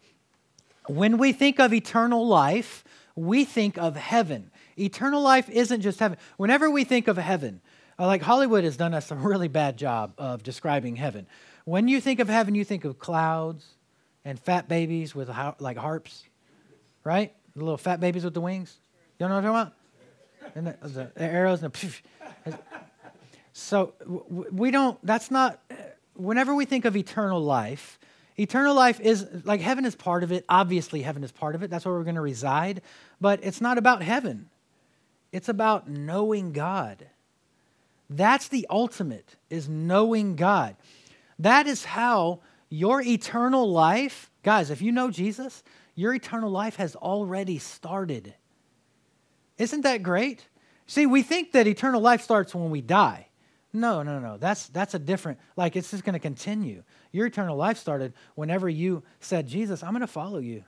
[0.88, 2.84] When we think of eternal life,
[3.16, 4.52] we think of heaven.
[4.78, 6.18] Eternal life isn't just heaven.
[6.36, 7.62] Whenever we think of heaven,
[7.98, 11.28] uh, like Hollywood has done us a really bad job of describing heaven.
[11.64, 13.66] When you think of heaven, you think of clouds
[14.26, 15.30] and fat babies with
[15.60, 16.24] like harps,
[17.04, 17.34] right?
[17.56, 18.78] The little fat babies with the wings.
[19.20, 20.76] You know what I'm talking about?
[20.82, 22.60] And the, the arrows and the.
[23.54, 23.94] So
[24.52, 25.60] we don't, that's not,
[26.16, 28.00] whenever we think of eternal life,
[28.38, 30.46] eternal life is like heaven is part of it.
[30.48, 31.70] Obviously, heaven is part of it.
[31.70, 32.82] That's where we're going to reside.
[33.20, 34.50] But it's not about heaven,
[35.32, 37.08] it's about knowing God.
[38.10, 40.76] That's the ultimate, is knowing God.
[41.40, 45.62] That is how your eternal life, guys, if you know Jesus,
[45.94, 48.34] your eternal life has already started.
[49.58, 50.48] Isn't that great?
[50.88, 53.28] See, we think that eternal life starts when we die.
[53.74, 54.38] No, no, no.
[54.38, 55.40] That's that's a different.
[55.58, 56.84] Like it's just going to continue.
[57.12, 60.64] Your eternal life started whenever you said, "Jesus, I'm going to follow you.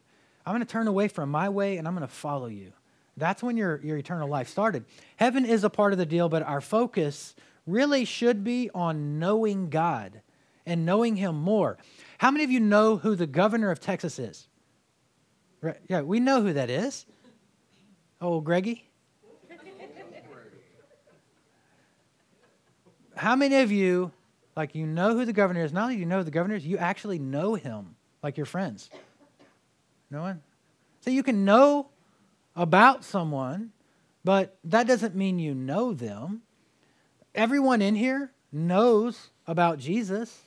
[0.46, 2.74] I'm going to turn away from my way and I'm going to follow you."
[3.16, 4.86] That's when your your eternal life started.
[5.16, 7.34] Heaven is a part of the deal, but our focus
[7.66, 10.22] really should be on knowing God
[10.66, 11.78] and knowing Him more.
[12.18, 14.48] How many of you know who the governor of Texas is?
[15.62, 15.78] Right?
[15.88, 17.06] Yeah, we know who that is.
[18.22, 18.90] Oh, Greggy.
[23.16, 24.12] How many of you,
[24.56, 25.72] like, you know who the governor is?
[25.72, 28.90] Not only you know the governor is, you actually know him, like your friends.
[30.10, 30.42] No one?
[31.02, 31.90] So you can know
[32.56, 33.72] about someone,
[34.24, 36.42] but that doesn't mean you know them.
[37.36, 40.42] Everyone in here knows about Jesus.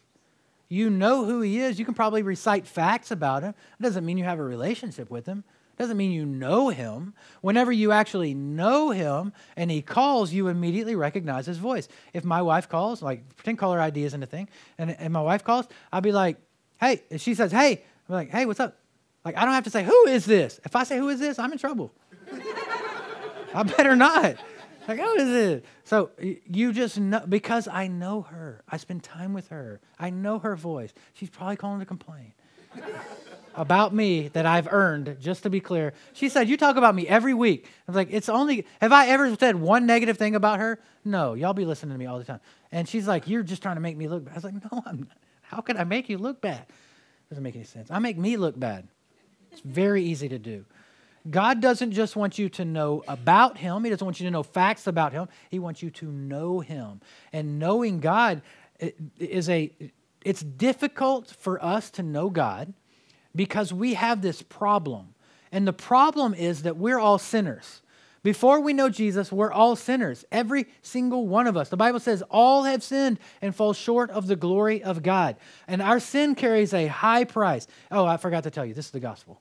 [0.69, 1.79] You know who he is.
[1.79, 3.55] You can probably recite facts about him.
[3.79, 7.15] It doesn't mean you have a relationship with him It doesn't mean you know him.
[7.41, 11.89] Whenever you actually know him and he calls, you immediately recognize his voice.
[12.13, 14.49] If my wife calls, like pretend caller ID isn't a thing,
[14.79, 16.39] and, and my wife calls, I'll be like,
[16.81, 18.77] hey, she says, hey, I'm like, hey, what's up?
[19.25, 20.61] Like, I don't have to say, who is this?
[20.65, 21.93] If I say, who is this, I'm in trouble.
[23.55, 24.37] I better not.
[24.89, 25.65] Like, who is it?
[25.85, 28.63] So you just know, because I know her.
[28.69, 29.81] I spend time with her.
[29.99, 30.93] I know her voice.
[31.15, 32.33] She's probably calling to complain
[33.55, 35.93] about me that I've earned, just to be clear.
[36.13, 37.67] She said, You talk about me every week.
[37.67, 40.79] I was like, It's only, have I ever said one negative thing about her?
[41.05, 42.41] No, y'all be listening to me all the time.
[42.71, 44.33] And she's like, You're just trying to make me look bad.
[44.33, 45.19] I was like, No, I'm not.
[45.43, 46.67] How could I make you look bad?
[47.29, 47.91] Doesn't make any sense.
[47.91, 48.87] I make me look bad.
[49.51, 50.65] It's very easy to do.
[51.31, 54.43] God doesn't just want you to know about Him, He doesn't want you to know
[54.43, 55.29] facts about Him.
[55.51, 57.01] He wants you to know Him.
[57.33, 58.43] And knowing God
[59.19, 59.73] is a,
[60.25, 62.73] it's difficult for us to know God
[63.35, 65.15] because we have this problem.
[65.53, 67.83] And the problem is that we're all sinners.
[68.23, 71.69] Before we know Jesus, we're all sinners, every single one of us.
[71.69, 75.37] The Bible says all have sinned and fall short of the glory of God.
[75.69, 77.69] And our sin carries a high price.
[77.89, 79.41] Oh, I forgot to tell you, this is the gospel.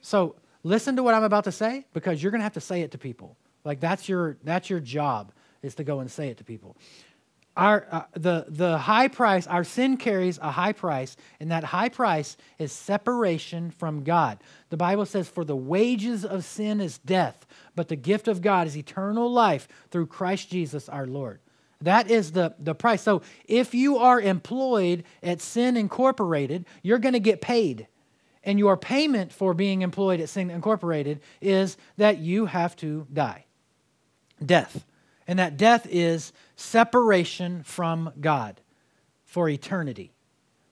[0.00, 2.82] So listen to what I'm about to say because you're going to have to say
[2.82, 3.36] it to people.
[3.64, 6.76] Like that's your that's your job is to go and say it to people
[7.58, 11.88] our, uh, the, the high price, our sin carries a high price, and that high
[11.88, 14.38] price is separation from God.
[14.70, 18.68] The Bible says, For the wages of sin is death, but the gift of God
[18.68, 21.40] is eternal life through Christ Jesus our Lord.
[21.80, 23.02] That is the, the price.
[23.02, 27.88] So if you are employed at Sin Incorporated, you're going to get paid.
[28.48, 33.44] And your payment for being employed at Sin Incorporated is that you have to die.
[34.44, 34.86] Death.
[35.26, 38.62] And that death is separation from God
[39.26, 40.12] for eternity.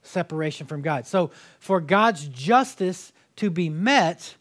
[0.03, 1.07] Separation from God.
[1.07, 4.37] So, for God's justice to be met,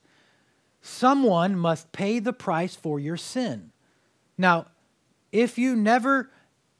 [0.81, 3.73] someone must pay the price for your sin.
[4.37, 4.67] Now,
[5.33, 6.31] if you never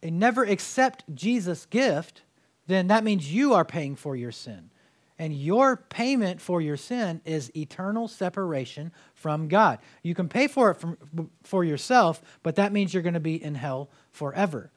[0.01, 2.21] never accept Jesus' gift,
[2.65, 4.69] then that means you are paying for your sin.
[5.17, 9.79] And your payment for your sin is eternal separation from God.
[10.03, 10.97] You can pay for it from,
[11.43, 14.71] for yourself, but that means you're going to be in hell forever.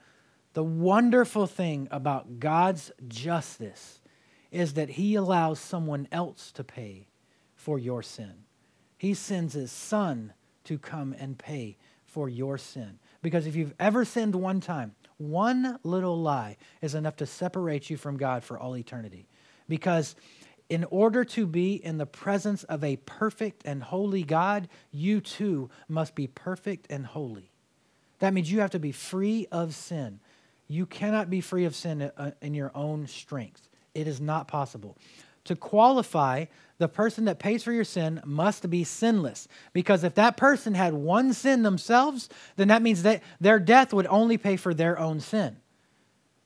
[0.52, 4.00] The wonderful thing about God's justice
[4.50, 7.08] is that He allows someone else to pay
[7.54, 8.44] for your sin.
[8.96, 10.32] He sends His Son
[10.64, 12.98] to come and pay for your sin.
[13.22, 17.96] Because if you've ever sinned one time, one little lie is enough to separate you
[17.96, 19.27] from God for all eternity.
[19.68, 20.16] Because
[20.68, 25.70] in order to be in the presence of a perfect and holy God, you too
[25.88, 27.50] must be perfect and holy.
[28.18, 30.20] That means you have to be free of sin.
[30.66, 33.68] You cannot be free of sin uh, in your own strength.
[33.94, 34.98] It is not possible.
[35.44, 36.44] To qualify,
[36.76, 39.48] the person that pays for your sin must be sinless.
[39.72, 44.06] Because if that person had one sin themselves, then that means that their death would
[44.08, 45.56] only pay for their own sin.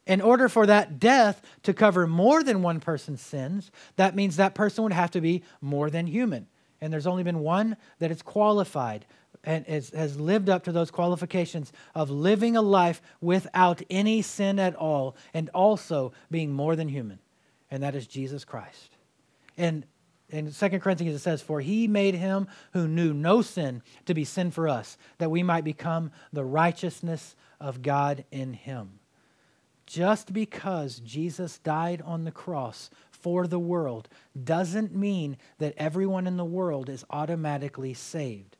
[0.06, 4.54] In order for that death to cover more than one person's sins, that means that
[4.54, 6.48] person would have to be more than human.
[6.80, 9.06] And there's only been one that is qualified
[9.44, 14.58] and is, has lived up to those qualifications of living a life without any sin
[14.58, 17.18] at all and also being more than human,
[17.70, 18.96] and that is Jesus Christ.
[19.56, 19.84] And
[20.30, 24.24] in 2 Corinthians it says, For he made him who knew no sin to be
[24.24, 28.98] sin for us, that we might become the righteousness of God in him.
[29.86, 34.08] Just because Jesus died on the cross for the world
[34.42, 38.56] doesn't mean that everyone in the world is automatically saved.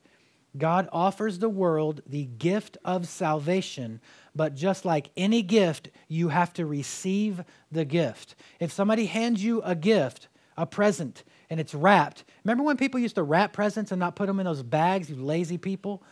[0.55, 3.99] God offers the world the gift of salvation,
[4.35, 8.35] but just like any gift, you have to receive the gift.
[8.59, 13.15] If somebody hands you a gift, a present, and it's wrapped, remember when people used
[13.15, 16.03] to wrap presents and not put them in those bags, you lazy people?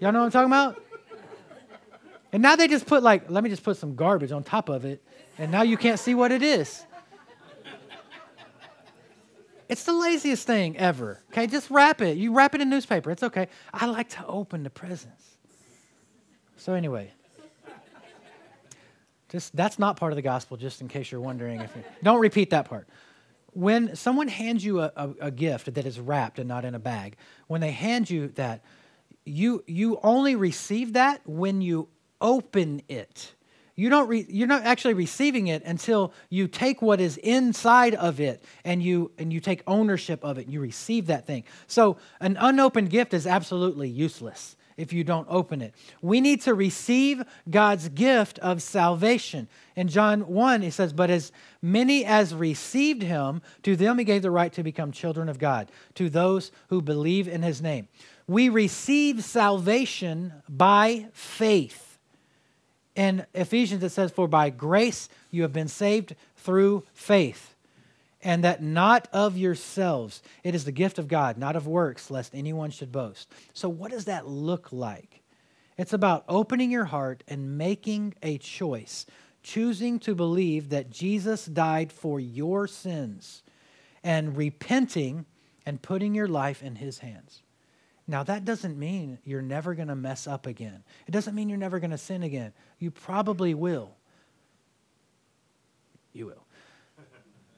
[0.00, 0.82] Y'all know what I'm talking about?
[2.32, 4.84] And now they just put, like, let me just put some garbage on top of
[4.84, 5.02] it,
[5.38, 6.84] and now you can't see what it is.
[9.68, 11.20] It's the laziest thing ever.
[11.30, 12.16] Okay, just wrap it.
[12.16, 13.10] You wrap it in newspaper.
[13.10, 13.48] It's okay.
[13.72, 15.36] I like to open the presents.
[16.56, 17.12] So anyway,
[19.28, 20.56] just that's not part of the gospel.
[20.56, 22.88] Just in case you're wondering, if you, don't repeat that part.
[23.52, 26.78] When someone hands you a, a, a gift that is wrapped and not in a
[26.78, 28.62] bag, when they hand you that,
[29.24, 31.88] you you only receive that when you
[32.20, 33.34] open it.
[33.78, 38.18] You don't re, you're not actually receiving it until you take what is inside of
[38.18, 40.46] it and you and you take ownership of it.
[40.46, 41.44] and You receive that thing.
[41.68, 45.74] So an unopened gift is absolutely useless if you don't open it.
[46.02, 49.46] We need to receive God's gift of salvation.
[49.76, 51.30] In John 1, he says, But as
[51.62, 55.70] many as received him, to them he gave the right to become children of God,
[55.94, 57.86] to those who believe in his name.
[58.26, 61.87] We receive salvation by faith
[62.98, 67.54] in Ephesians, it says, For by grace you have been saved through faith,
[68.20, 70.20] and that not of yourselves.
[70.42, 73.30] It is the gift of God, not of works, lest anyone should boast.
[73.54, 75.22] So, what does that look like?
[75.76, 79.06] It's about opening your heart and making a choice,
[79.44, 83.44] choosing to believe that Jesus died for your sins,
[84.02, 85.24] and repenting
[85.64, 87.42] and putting your life in his hands.
[88.10, 90.82] Now, that doesn't mean you're never going to mess up again.
[91.06, 92.54] It doesn't mean you're never going to sin again.
[92.78, 93.94] You probably will.
[96.14, 96.44] You will.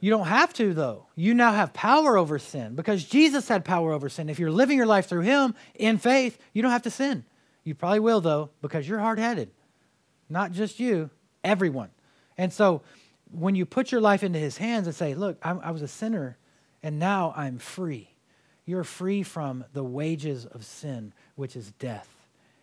[0.01, 1.07] You don't have to, though.
[1.15, 4.29] You now have power over sin because Jesus had power over sin.
[4.29, 7.25] If you're living your life through Him in faith, you don't have to sin.
[7.63, 9.51] You probably will, though, because you're hard headed.
[10.29, 11.11] Not just you,
[11.45, 11.91] everyone.
[12.37, 12.83] And so
[13.31, 15.89] when you put your life into His hands and say, Look, I, I was a
[15.89, 16.39] sinner
[16.83, 18.11] and now I'm free
[18.64, 22.09] you're free from the wages of sin, which is death.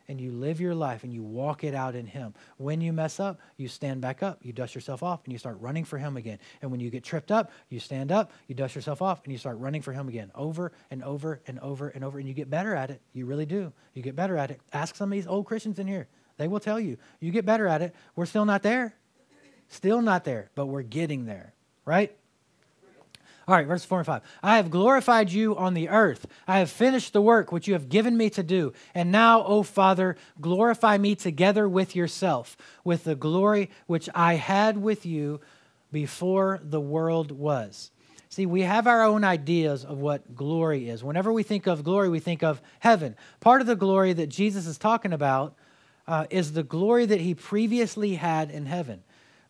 [0.09, 2.33] And you live your life and you walk it out in Him.
[2.57, 5.59] When you mess up, you stand back up, you dust yourself off, and you start
[5.59, 6.39] running for Him again.
[6.61, 9.37] And when you get tripped up, you stand up, you dust yourself off, and you
[9.37, 12.19] start running for Him again over and over and over and over.
[12.19, 13.01] And you get better at it.
[13.11, 13.73] You really do.
[13.93, 14.61] You get better at it.
[14.71, 16.07] Ask some of these old Christians in here.
[16.37, 16.97] They will tell you.
[17.19, 17.93] You get better at it.
[18.15, 18.95] We're still not there.
[19.67, 22.15] Still not there, but we're getting there, right?
[23.47, 24.21] All right, verse 4 and 5.
[24.43, 26.27] I have glorified you on the earth.
[26.47, 28.73] I have finished the work which you have given me to do.
[28.93, 34.77] And now, O Father, glorify me together with yourself, with the glory which I had
[34.77, 35.39] with you
[35.93, 37.91] before the world was.
[38.29, 41.03] See, we have our own ideas of what glory is.
[41.03, 43.15] Whenever we think of glory, we think of heaven.
[43.39, 45.55] Part of the glory that Jesus is talking about
[46.05, 49.03] uh, is the glory that he previously had in heaven,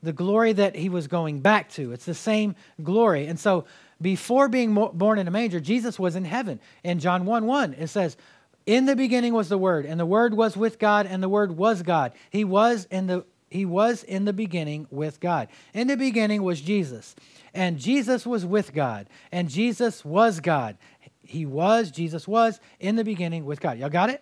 [0.03, 1.91] the glory that he was going back to.
[1.91, 3.25] It's the same glory.
[3.25, 3.65] And so,
[4.01, 6.60] before being born in a manger, Jesus was in heaven.
[6.83, 8.17] In John 1 1, it says,
[8.65, 11.57] In the beginning was the Word, and the Word was with God, and the Word
[11.57, 12.13] was God.
[12.29, 15.48] He was in the he was in the beginning with God.
[15.73, 17.15] In the beginning was Jesus,
[17.54, 20.77] and Jesus was with God, and Jesus was God.
[21.21, 23.77] He was, Jesus was in the beginning with God.
[23.77, 24.21] Y'all got it?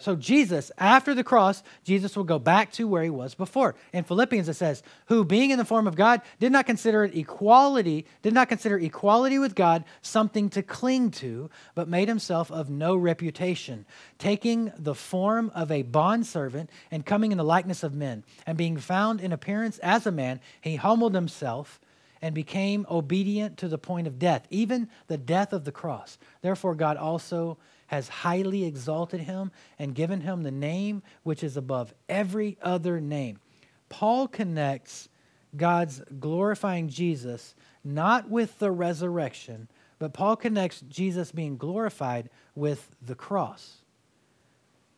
[0.00, 3.74] So, Jesus, after the cross, Jesus will go back to where he was before.
[3.92, 7.14] In Philippians, it says, Who, being in the form of God, did not consider it
[7.14, 12.70] equality, did not consider equality with God something to cling to, but made himself of
[12.70, 13.84] no reputation,
[14.18, 18.24] taking the form of a bondservant and coming in the likeness of men.
[18.46, 21.78] And being found in appearance as a man, he humbled himself
[22.22, 26.18] and became obedient to the point of death, even the death of the cross.
[26.42, 27.58] Therefore, God also
[27.90, 33.40] has highly exalted him and given him the name which is above every other name.
[33.88, 35.08] Paul connects
[35.56, 39.66] God's glorifying Jesus not with the resurrection,
[39.98, 43.78] but Paul connects Jesus being glorified with the cross.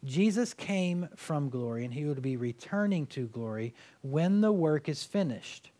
[0.04, 3.72] Jesus came from glory and he would be returning to glory
[4.02, 5.70] when the work is finished.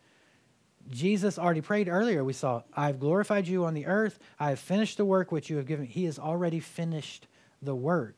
[0.89, 2.23] Jesus already prayed earlier.
[2.23, 4.19] We saw, I've glorified you on the earth.
[4.39, 5.85] I have finished the work which you have given.
[5.85, 7.27] He has already finished
[7.61, 8.17] the work.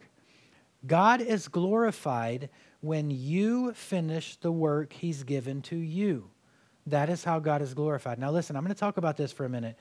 [0.86, 2.50] God is glorified
[2.82, 6.30] when you finish the work he's given to you.
[6.88, 8.20] That is how God is glorified.
[8.20, 9.78] Now, listen, I'm going to talk about this for a minute.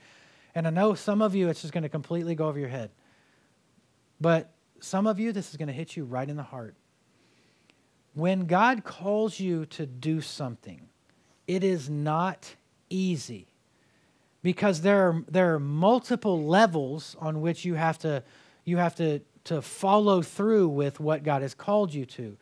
[0.55, 2.91] And I know some of you, it's just going to completely go over your head.
[4.19, 6.75] But some of you, this is going to hit you right in the heart.
[8.13, 10.87] When God calls you to do something,
[11.47, 12.55] it is not
[12.89, 13.47] easy
[14.41, 18.23] because there are, there are multiple levels on which you have to
[18.65, 22.35] you have to, to follow through with what God has called you to.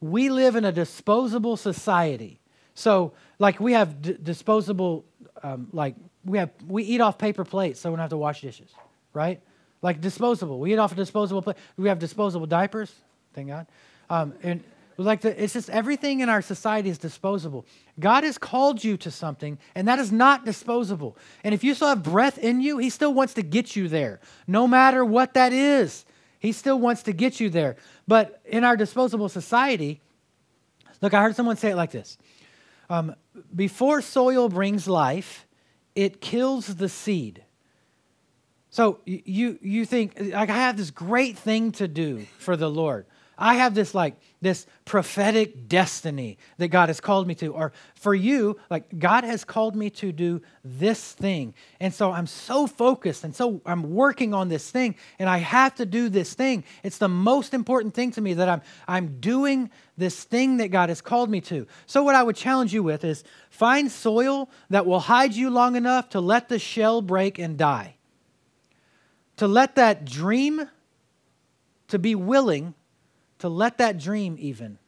[0.00, 2.40] We live in a disposable society.
[2.74, 5.04] So, like, we have d- disposable,
[5.42, 8.40] um, like, we have we eat off paper plates, so we don't have to wash
[8.40, 8.70] dishes,
[9.12, 9.40] right?
[9.82, 10.58] Like disposable.
[10.58, 11.56] We eat off a disposable plate.
[11.76, 12.92] We have disposable diapers.
[13.32, 13.66] Thank God.
[14.10, 14.62] Um, and
[15.04, 17.64] like the, it's just everything in our society is disposable.
[18.00, 21.16] God has called you to something, and that is not disposable.
[21.44, 24.20] And if you still have breath in you, He still wants to get you there,
[24.46, 26.04] no matter what that is.
[26.40, 27.76] He still wants to get you there.
[28.06, 30.00] But in our disposable society,
[31.00, 32.18] look, I heard someone say it like this
[32.90, 33.14] um,
[33.54, 35.46] Before soil brings life,
[35.94, 37.44] it kills the seed.
[38.70, 43.06] So you, you think, like, I have this great thing to do for the Lord.
[43.38, 47.52] I have this like this prophetic destiny that God has called me to.
[47.54, 51.54] Or for you, like God has called me to do this thing.
[51.78, 55.76] And so I'm so focused and so I'm working on this thing and I have
[55.76, 56.64] to do this thing.
[56.82, 60.88] It's the most important thing to me that I'm I'm doing this thing that God
[60.88, 61.66] has called me to.
[61.86, 65.76] So what I would challenge you with is find soil that will hide you long
[65.76, 67.94] enough to let the shell break and die.
[69.36, 70.68] To let that dream
[71.86, 72.74] to be willing
[73.38, 74.78] to let that dream even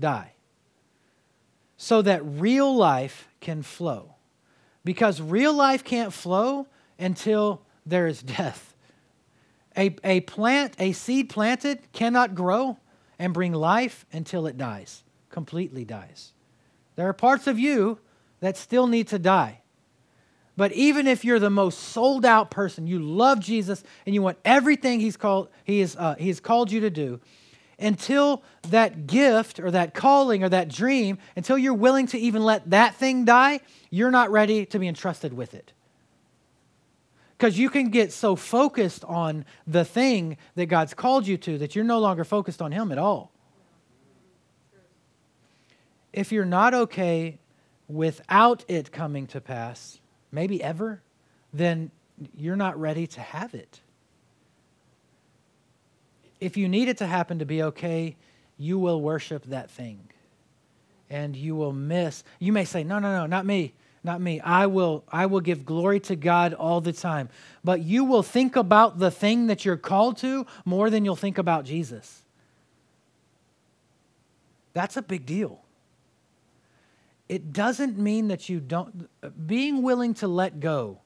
[0.00, 0.32] die
[1.76, 4.14] so that real life can flow.
[4.84, 6.66] Because real life can't flow
[6.98, 8.74] until there is death.
[9.76, 12.78] A, a plant, a seed planted, cannot grow
[13.18, 16.32] and bring life until it dies, completely dies.
[16.96, 17.98] There are parts of you
[18.40, 19.62] that still need to die.
[20.56, 24.38] But even if you're the most sold out person, you love Jesus and you want
[24.44, 27.20] everything he's called, he, is, uh, he has called you to do,
[27.78, 32.68] until that gift or that calling or that dream, until you're willing to even let
[32.70, 33.60] that thing die,
[33.90, 35.72] you're not ready to be entrusted with it.
[37.36, 41.76] Because you can get so focused on the thing that God's called you to that
[41.76, 43.30] you're no longer focused on Him at all.
[46.12, 47.38] If you're not okay
[47.86, 50.00] without it coming to pass,
[50.32, 51.00] maybe ever,
[51.52, 51.92] then
[52.36, 53.80] you're not ready to have it
[56.40, 58.16] if you need it to happen to be okay,
[58.56, 60.00] you will worship that thing.
[61.10, 62.22] And you will miss.
[62.38, 63.72] You may say, no, no, no, not me.
[64.04, 64.40] Not me.
[64.40, 67.28] I will I will give glory to God all the time.
[67.64, 71.36] But you will think about the thing that you're called to more than you'll think
[71.36, 72.22] about Jesus.
[74.72, 75.60] That's a big deal.
[77.28, 79.08] It doesn't mean that you don't
[79.46, 81.00] being willing to let go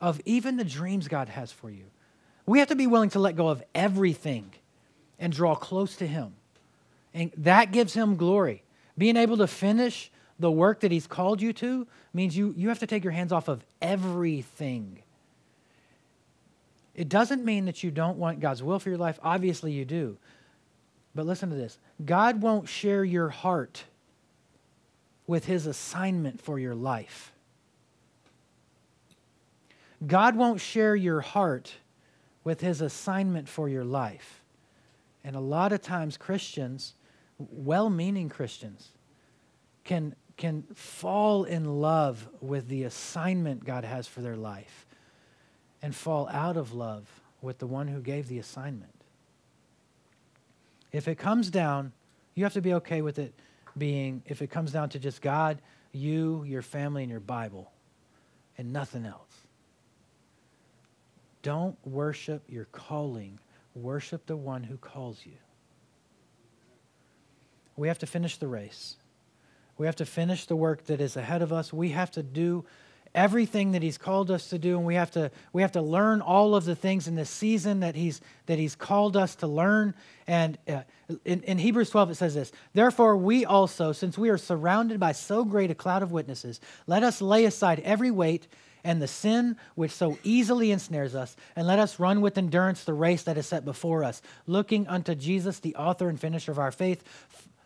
[0.00, 1.86] of even the dreams God has for you.
[2.44, 4.52] We have to be willing to let go of everything
[5.18, 6.34] and draw close to Him.
[7.14, 8.62] And that gives Him glory.
[8.98, 12.78] Being able to finish the work that He's called you to means you, you have
[12.80, 15.02] to take your hands off of everything.
[16.94, 19.18] It doesn't mean that you don't want God's will for your life.
[19.22, 20.16] Obviously, you do.
[21.14, 23.84] But listen to this God won't share your heart
[25.26, 27.32] with His assignment for your life.
[30.06, 31.72] God won't share your heart
[32.44, 34.42] with His assignment for your life.
[35.26, 36.94] And a lot of times, Christians,
[37.38, 38.90] well meaning Christians,
[39.82, 44.86] can, can fall in love with the assignment God has for their life
[45.82, 47.08] and fall out of love
[47.42, 48.94] with the one who gave the assignment.
[50.92, 51.92] If it comes down,
[52.36, 53.34] you have to be okay with it
[53.76, 55.58] being, if it comes down to just God,
[55.90, 57.72] you, your family, and your Bible,
[58.56, 59.20] and nothing else.
[61.42, 63.40] Don't worship your calling,
[63.76, 65.36] worship the one who calls you.
[67.76, 68.96] We have to finish the race.
[69.78, 71.72] We have to finish the work that is ahead of us.
[71.72, 72.64] We have to do
[73.16, 76.20] everything that he's called us to do and we have to we have to learn
[76.20, 79.94] all of the things in this season that he's that he's called us to learn.
[80.26, 80.82] And uh,
[81.24, 85.12] in, in hebrews 12 it says this therefore we also since we are surrounded by
[85.12, 88.46] so great a cloud of witnesses let us lay aside every weight
[88.84, 92.92] and the sin which so easily ensnares us and let us run with endurance the
[92.92, 96.72] race that is set before us looking unto jesus the author and finisher of our
[96.72, 97.04] faith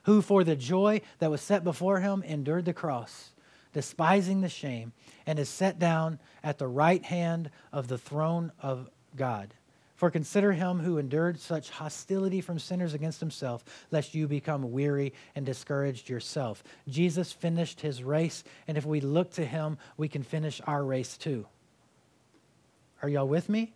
[0.02, 3.30] who for the joy that was set before him endured the cross
[3.72, 4.92] despising the shame,
[5.26, 9.54] and is set down at the right hand of the throne of God.
[9.96, 15.12] For consider him who endured such hostility from sinners against himself, lest you become weary
[15.34, 16.64] and discouraged yourself.
[16.88, 21.18] Jesus finished his race, and if we look to him, we can finish our race
[21.18, 21.46] too.
[23.02, 23.74] Are y'all with me?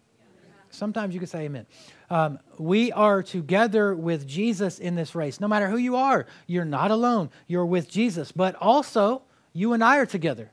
[0.70, 1.66] Sometimes you can say amen.
[2.10, 5.40] Um, we are together with Jesus in this race.
[5.40, 7.30] No matter who you are, you're not alone.
[7.46, 8.32] You're with Jesus.
[8.32, 9.22] But also,
[9.54, 10.50] you and I are together.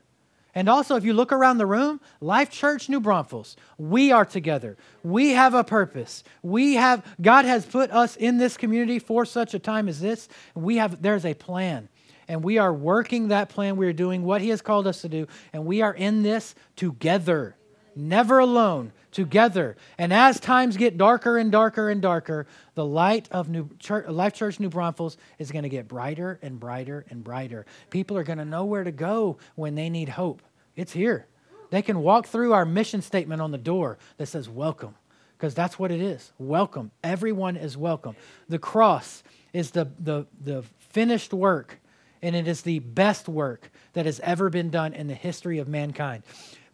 [0.54, 4.76] And also, if you look around the room, Life Church New Braunfels, we are together.
[5.02, 6.24] We have a purpose.
[6.42, 10.28] We have, God has put us in this community for such a time as this.
[10.54, 11.88] We have, there's a plan.
[12.28, 13.76] And we are working that plan.
[13.76, 15.26] We are doing what He has called us to do.
[15.54, 17.56] And we are in this together,
[17.96, 19.76] never alone, together.
[19.98, 24.34] And as times get darker and darker and darker, the light of New Church, Life
[24.34, 27.66] Church New Braunfels is going to get brighter and brighter and brighter.
[27.90, 30.42] People are going to know where to go when they need hope.
[30.76, 31.26] It's here.
[31.70, 34.94] They can walk through our mission statement on the door that says welcome,
[35.36, 36.32] because that's what it is.
[36.38, 36.90] Welcome.
[37.02, 38.16] Everyone is welcome.
[38.48, 39.22] The cross
[39.52, 41.78] is the, the, the finished work,
[42.22, 45.68] and it is the best work that has ever been done in the history of
[45.68, 46.22] mankind.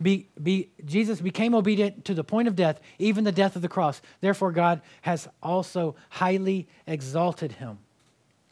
[0.01, 3.69] Be, be, Jesus became obedient to the point of death, even the death of the
[3.69, 4.01] cross.
[4.21, 7.79] Therefore, God has also highly exalted him.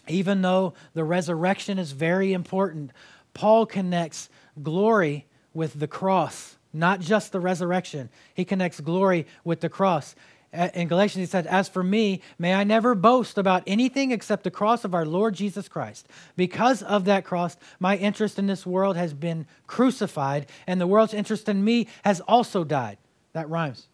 [0.08, 2.90] Even though the resurrection is very important,
[3.34, 4.28] Paul connects
[4.62, 8.08] glory with the cross, not just the resurrection.
[8.34, 10.14] He connects glory with the cross
[10.52, 14.50] in Galatians, he said, As for me, may I never boast about anything except the
[14.50, 16.08] cross of our Lord Jesus Christ.
[16.36, 21.14] Because of that cross, my interest in this world has been crucified, and the world's
[21.14, 22.98] interest in me has also died.
[23.32, 23.86] That rhymes.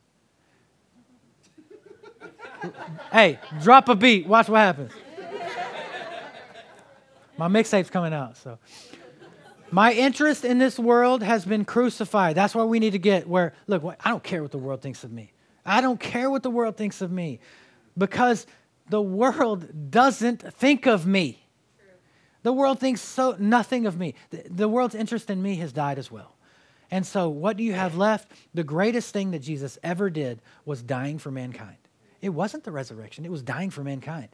[3.13, 4.27] hey, drop a beat.
[4.27, 4.93] Watch what happens.
[7.37, 8.59] My mixtape's coming out, so.
[9.71, 12.37] My interest in this world has been crucified.
[12.37, 15.03] That's why we need to get where, look, I don't care what the world thinks
[15.03, 15.33] of me.
[15.65, 17.41] I don't care what the world thinks of me
[17.97, 18.47] because
[18.89, 21.39] the world doesn't think of me.
[22.43, 24.15] The world thinks so nothing of me.
[24.31, 26.35] The, the, world's interest in me has died as well.
[26.91, 28.31] And so, what do you have left?
[28.53, 31.77] The greatest thing that Jesus ever did was dying for mankind.
[32.21, 34.29] It wasn't the resurrection, it was dying for mankind.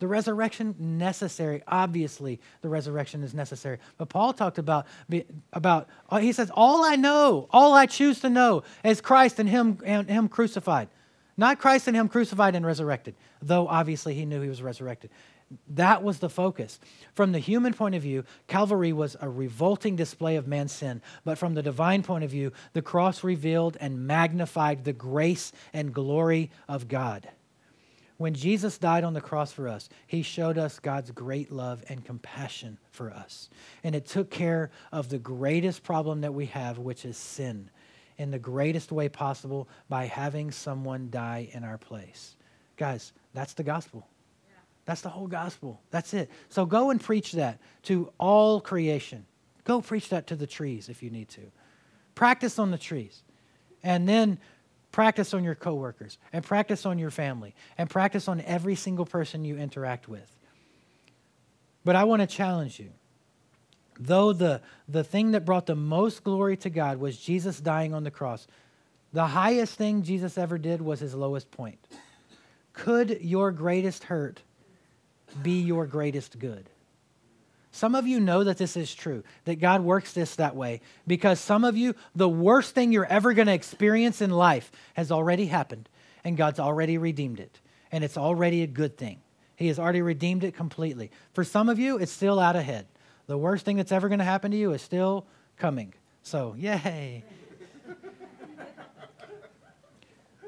[0.00, 1.62] The resurrection necessary.
[1.68, 3.78] Obviously, the resurrection is necessary.
[3.98, 4.86] But Paul talked about
[5.52, 9.48] about uh, he says, "All I know, all I choose to know, is Christ and
[9.48, 10.88] Him and Him crucified."
[11.36, 15.10] Not Christ and Him crucified and resurrected, though obviously he knew he was resurrected.
[15.68, 16.78] That was the focus.
[17.14, 21.02] From the human point of view, Calvary was a revolting display of man's sin.
[21.24, 25.92] But from the divine point of view, the cross revealed and magnified the grace and
[25.92, 27.28] glory of God.
[28.20, 32.04] When Jesus died on the cross for us, he showed us God's great love and
[32.04, 33.48] compassion for us.
[33.82, 37.70] And it took care of the greatest problem that we have, which is sin,
[38.18, 42.36] in the greatest way possible by having someone die in our place.
[42.76, 44.06] Guys, that's the gospel.
[44.84, 45.80] That's the whole gospel.
[45.90, 46.30] That's it.
[46.50, 49.24] So go and preach that to all creation.
[49.64, 51.50] Go preach that to the trees if you need to.
[52.14, 53.22] Practice on the trees.
[53.82, 54.38] And then
[54.92, 59.44] Practice on your coworkers and practice on your family and practice on every single person
[59.44, 60.36] you interact with.
[61.84, 62.90] But I want to challenge you.
[63.98, 68.02] Though the, the thing that brought the most glory to God was Jesus dying on
[68.02, 68.46] the cross,
[69.12, 71.78] the highest thing Jesus ever did was his lowest point.
[72.72, 74.42] Could your greatest hurt
[75.42, 76.68] be your greatest good?
[77.72, 81.38] Some of you know that this is true, that God works this that way, because
[81.38, 85.46] some of you, the worst thing you're ever going to experience in life has already
[85.46, 85.88] happened,
[86.24, 87.60] and God's already redeemed it,
[87.92, 89.20] and it's already a good thing.
[89.54, 91.12] He has already redeemed it completely.
[91.32, 92.86] For some of you, it's still out ahead.
[93.26, 95.94] The worst thing that's ever going to happen to you is still coming.
[96.22, 97.22] So, yay.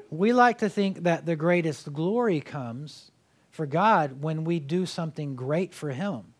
[0.09, 3.11] we like to think that the greatest glory comes
[3.49, 6.32] for God when we do something great for Him.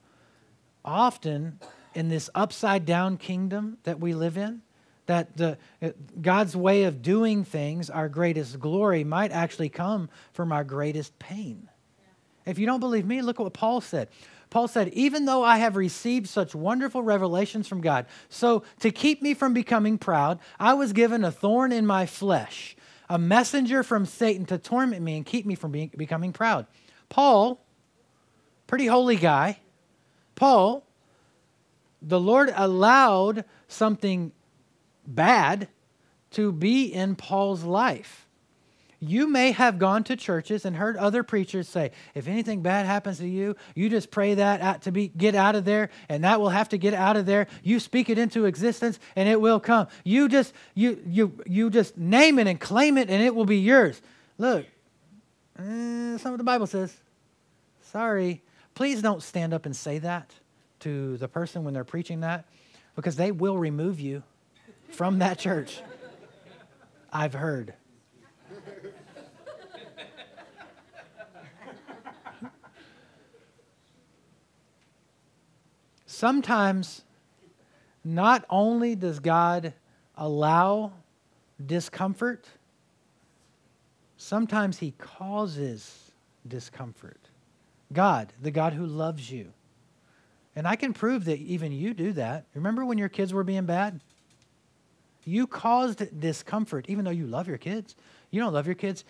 [0.86, 1.60] Often,
[1.94, 4.62] in this upside down kingdom that we live in,
[5.06, 5.90] that the uh,
[6.22, 11.70] God's way of doing things, our greatest glory, might actually come from our greatest pain.
[12.46, 14.10] If you don't believe me, look at what Paul said.
[14.50, 19.22] Paul said, Even though I have received such wonderful revelations from God, so to keep
[19.22, 22.76] me from becoming proud, I was given a thorn in my flesh,
[23.10, 26.68] a messenger from Satan to torment me and keep me from being, becoming proud.
[27.10, 27.66] Paul,
[28.68, 29.60] pretty holy guy,
[30.36, 30.86] Paul,
[32.02, 34.32] the Lord allowed something
[35.06, 35.68] bad
[36.32, 38.28] to be in Paul's life.
[39.00, 43.18] You may have gone to churches and heard other preachers say, if anything bad happens
[43.18, 46.40] to you, you just pray that out to be get out of there, and that
[46.40, 47.48] will have to get out of there.
[47.64, 49.88] You speak it into existence, and it will come.
[50.06, 53.58] You just you you you just name it and claim it, and it will be
[53.58, 54.02] yours.
[54.38, 54.66] Look,
[55.60, 56.96] eh, what the Bible says.
[57.82, 58.42] Sorry.
[58.76, 60.32] Please don't stand up and say that
[60.80, 62.46] to the person when they're preaching that,
[62.96, 64.24] because they will remove you
[64.90, 65.82] from that church.
[67.12, 67.76] I've heard.
[76.06, 77.04] Sometimes,
[78.04, 79.74] not only does God
[80.16, 80.94] allow
[81.64, 82.48] discomfort,
[84.18, 86.12] sometimes He causes
[86.48, 87.23] discomfort.
[87.92, 89.54] God, the God who loves you.
[90.56, 92.46] And I can prove that even you do that.
[92.54, 94.00] Remember when your kids were being bad?
[95.26, 97.96] You caused discomfort, even though you love your kids.
[98.30, 99.04] You don't love your kids,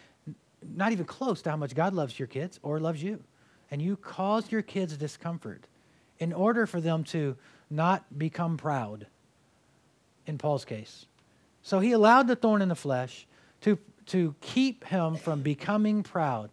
[0.76, 3.24] not even close to how much God loves your kids or loves you.
[3.72, 5.66] And you caused your kids discomfort
[6.20, 7.36] in order for them to
[7.70, 9.08] not become proud,
[10.28, 11.06] in Paul's case.
[11.64, 13.26] So he allowed the thorn in the flesh
[13.62, 16.50] to, to keep him from becoming proud.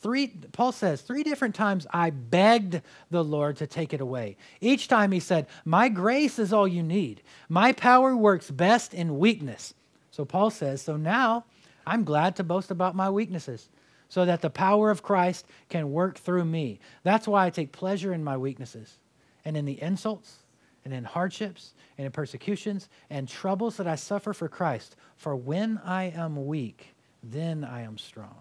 [0.00, 2.80] Three, Paul says, three different times I begged
[3.10, 4.38] the Lord to take it away.
[4.60, 7.22] Each time he said, My grace is all you need.
[7.50, 9.74] My power works best in weakness.
[10.10, 11.44] So Paul says, So now
[11.86, 13.68] I'm glad to boast about my weaknesses
[14.08, 16.80] so that the power of Christ can work through me.
[17.02, 18.98] That's why I take pleasure in my weaknesses
[19.44, 20.44] and in the insults
[20.84, 24.96] and in hardships and in persecutions and troubles that I suffer for Christ.
[25.16, 28.38] For when I am weak, then I am strong.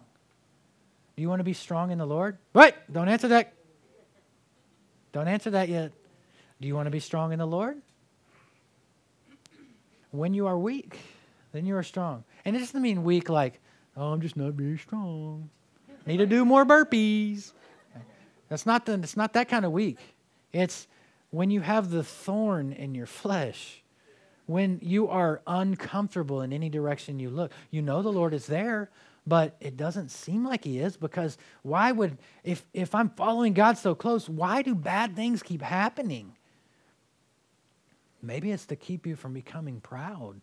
[1.20, 2.38] Do you want to be strong in the Lord?
[2.54, 3.52] Wait, don't answer that.
[5.12, 5.92] Don't answer that yet.
[6.62, 7.82] Do you want to be strong in the Lord?
[10.12, 10.98] When you are weak,
[11.52, 12.24] then you are strong.
[12.46, 13.60] And it doesn't mean weak like,
[13.98, 15.50] oh, I'm just not very strong.
[16.06, 17.52] Need to do more burpees.
[18.48, 19.98] That's not, the, it's not that kind of weak.
[20.54, 20.88] It's
[21.32, 23.84] when you have the thorn in your flesh,
[24.46, 27.52] when you are uncomfortable in any direction you look.
[27.72, 28.90] You know the Lord is there,
[29.30, 33.78] but it doesn't seem like he is because why would if if i'm following god
[33.78, 36.36] so close why do bad things keep happening?
[38.22, 40.42] Maybe it's to keep you from becoming proud.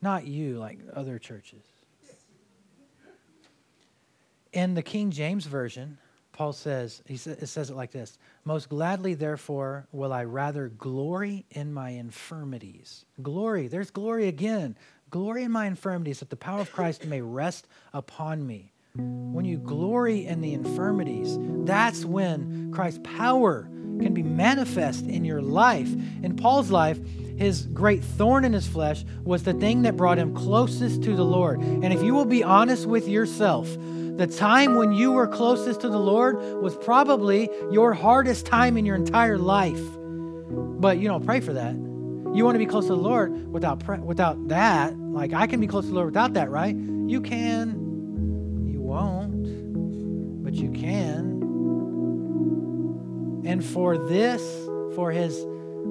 [0.00, 1.64] Not you like other churches.
[4.52, 5.98] In the king james version
[6.32, 10.68] paul says he sa- it says it like this most gladly therefore will i rather
[10.68, 13.06] glory in my infirmities.
[13.22, 14.76] Glory there's glory again
[15.14, 18.72] Glory in my infirmities, that the power of Christ may rest upon me.
[18.96, 23.62] When you glory in the infirmities, that's when Christ's power
[24.00, 25.88] can be manifest in your life.
[26.24, 26.98] In Paul's life,
[27.38, 31.24] his great thorn in his flesh was the thing that brought him closest to the
[31.24, 31.60] Lord.
[31.60, 33.72] And if you will be honest with yourself,
[34.16, 38.84] the time when you were closest to the Lord was probably your hardest time in
[38.84, 39.80] your entire life.
[40.48, 41.76] But you don't pray for that.
[42.34, 44.92] You want to be close to the Lord without without that.
[45.14, 46.74] Like I can be close to the Lord without that, right?
[46.74, 48.66] You can.
[48.66, 51.40] You won't, but you can.
[53.46, 54.42] And for this,
[54.96, 55.40] for his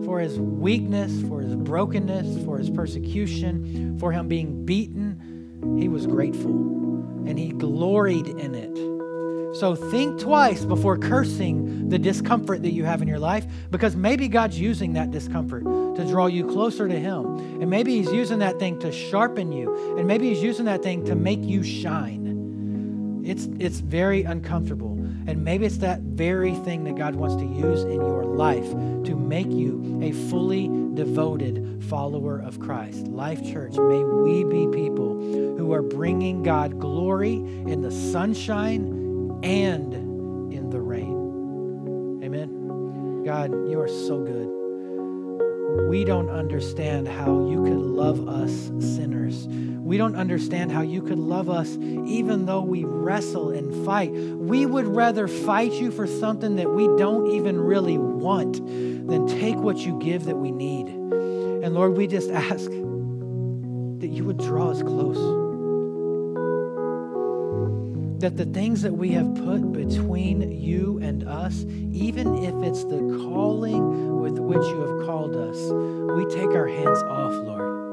[0.04, 6.06] for his weakness, for his brokenness, for his persecution, for him being beaten, he was
[6.06, 6.52] grateful
[7.26, 8.93] and he gloried in it.
[9.54, 14.28] So think twice before cursing the discomfort that you have in your life because maybe
[14.28, 17.38] God's using that discomfort to draw you closer to Him.
[17.62, 19.96] And maybe He's using that thing to sharpen you.
[19.98, 23.22] And maybe He's using that thing to make you shine.
[23.24, 24.94] It's, it's very uncomfortable.
[25.28, 28.70] And maybe it's that very thing that God wants to use in your life
[29.06, 33.08] to make you a fully devoted follower of Christ.
[33.08, 39.03] Life Church, may we be people who are bringing God glory in the sunshine
[39.44, 39.94] and
[40.54, 42.22] in the rain.
[42.24, 43.24] Amen.
[43.24, 45.90] God, you are so good.
[45.90, 51.20] We don't understand how you could love us sinners We don't understand how you could
[51.20, 54.12] love us even though we wrestle and fight.
[54.12, 59.58] We would rather fight you for something that we don't even really want than take
[59.58, 60.88] what you give that we need.
[60.88, 65.43] And Lord, we just ask that you would draw us close.
[68.24, 73.00] That the things that we have put between you and us, even if it's the
[73.28, 75.58] calling with which you have called us,
[76.16, 77.84] we take our hands off, Lord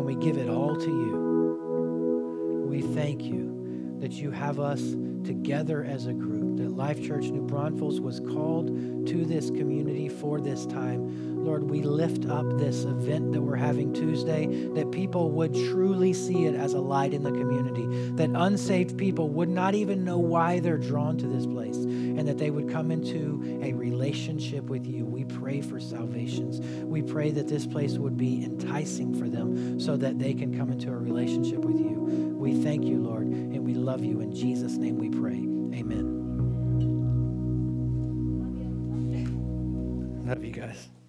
[0.00, 2.66] and we give it all to you.
[2.66, 4.80] We thank you that you have us
[5.24, 10.40] together as a group, that Life Church New Braunfels was called to this community for
[10.40, 11.44] this time.
[11.44, 16.44] Lord, we lift up this event that we're having Tuesday, that people would truly see
[16.44, 17.86] it as a light in the community,
[18.16, 22.36] that unsaved people would not even know why they're drawn to this place, and that
[22.36, 25.06] they would come into a relationship with you.
[25.06, 26.60] We pray for salvations.
[26.84, 30.70] We pray that this place would be enticing for them so that they can come
[30.70, 32.36] into a relationship with you.
[32.38, 34.20] We thank you, Lord, and we love you.
[34.20, 35.36] In Jesus' name we pray.
[35.78, 36.19] Amen.
[40.30, 40.99] Love you guys.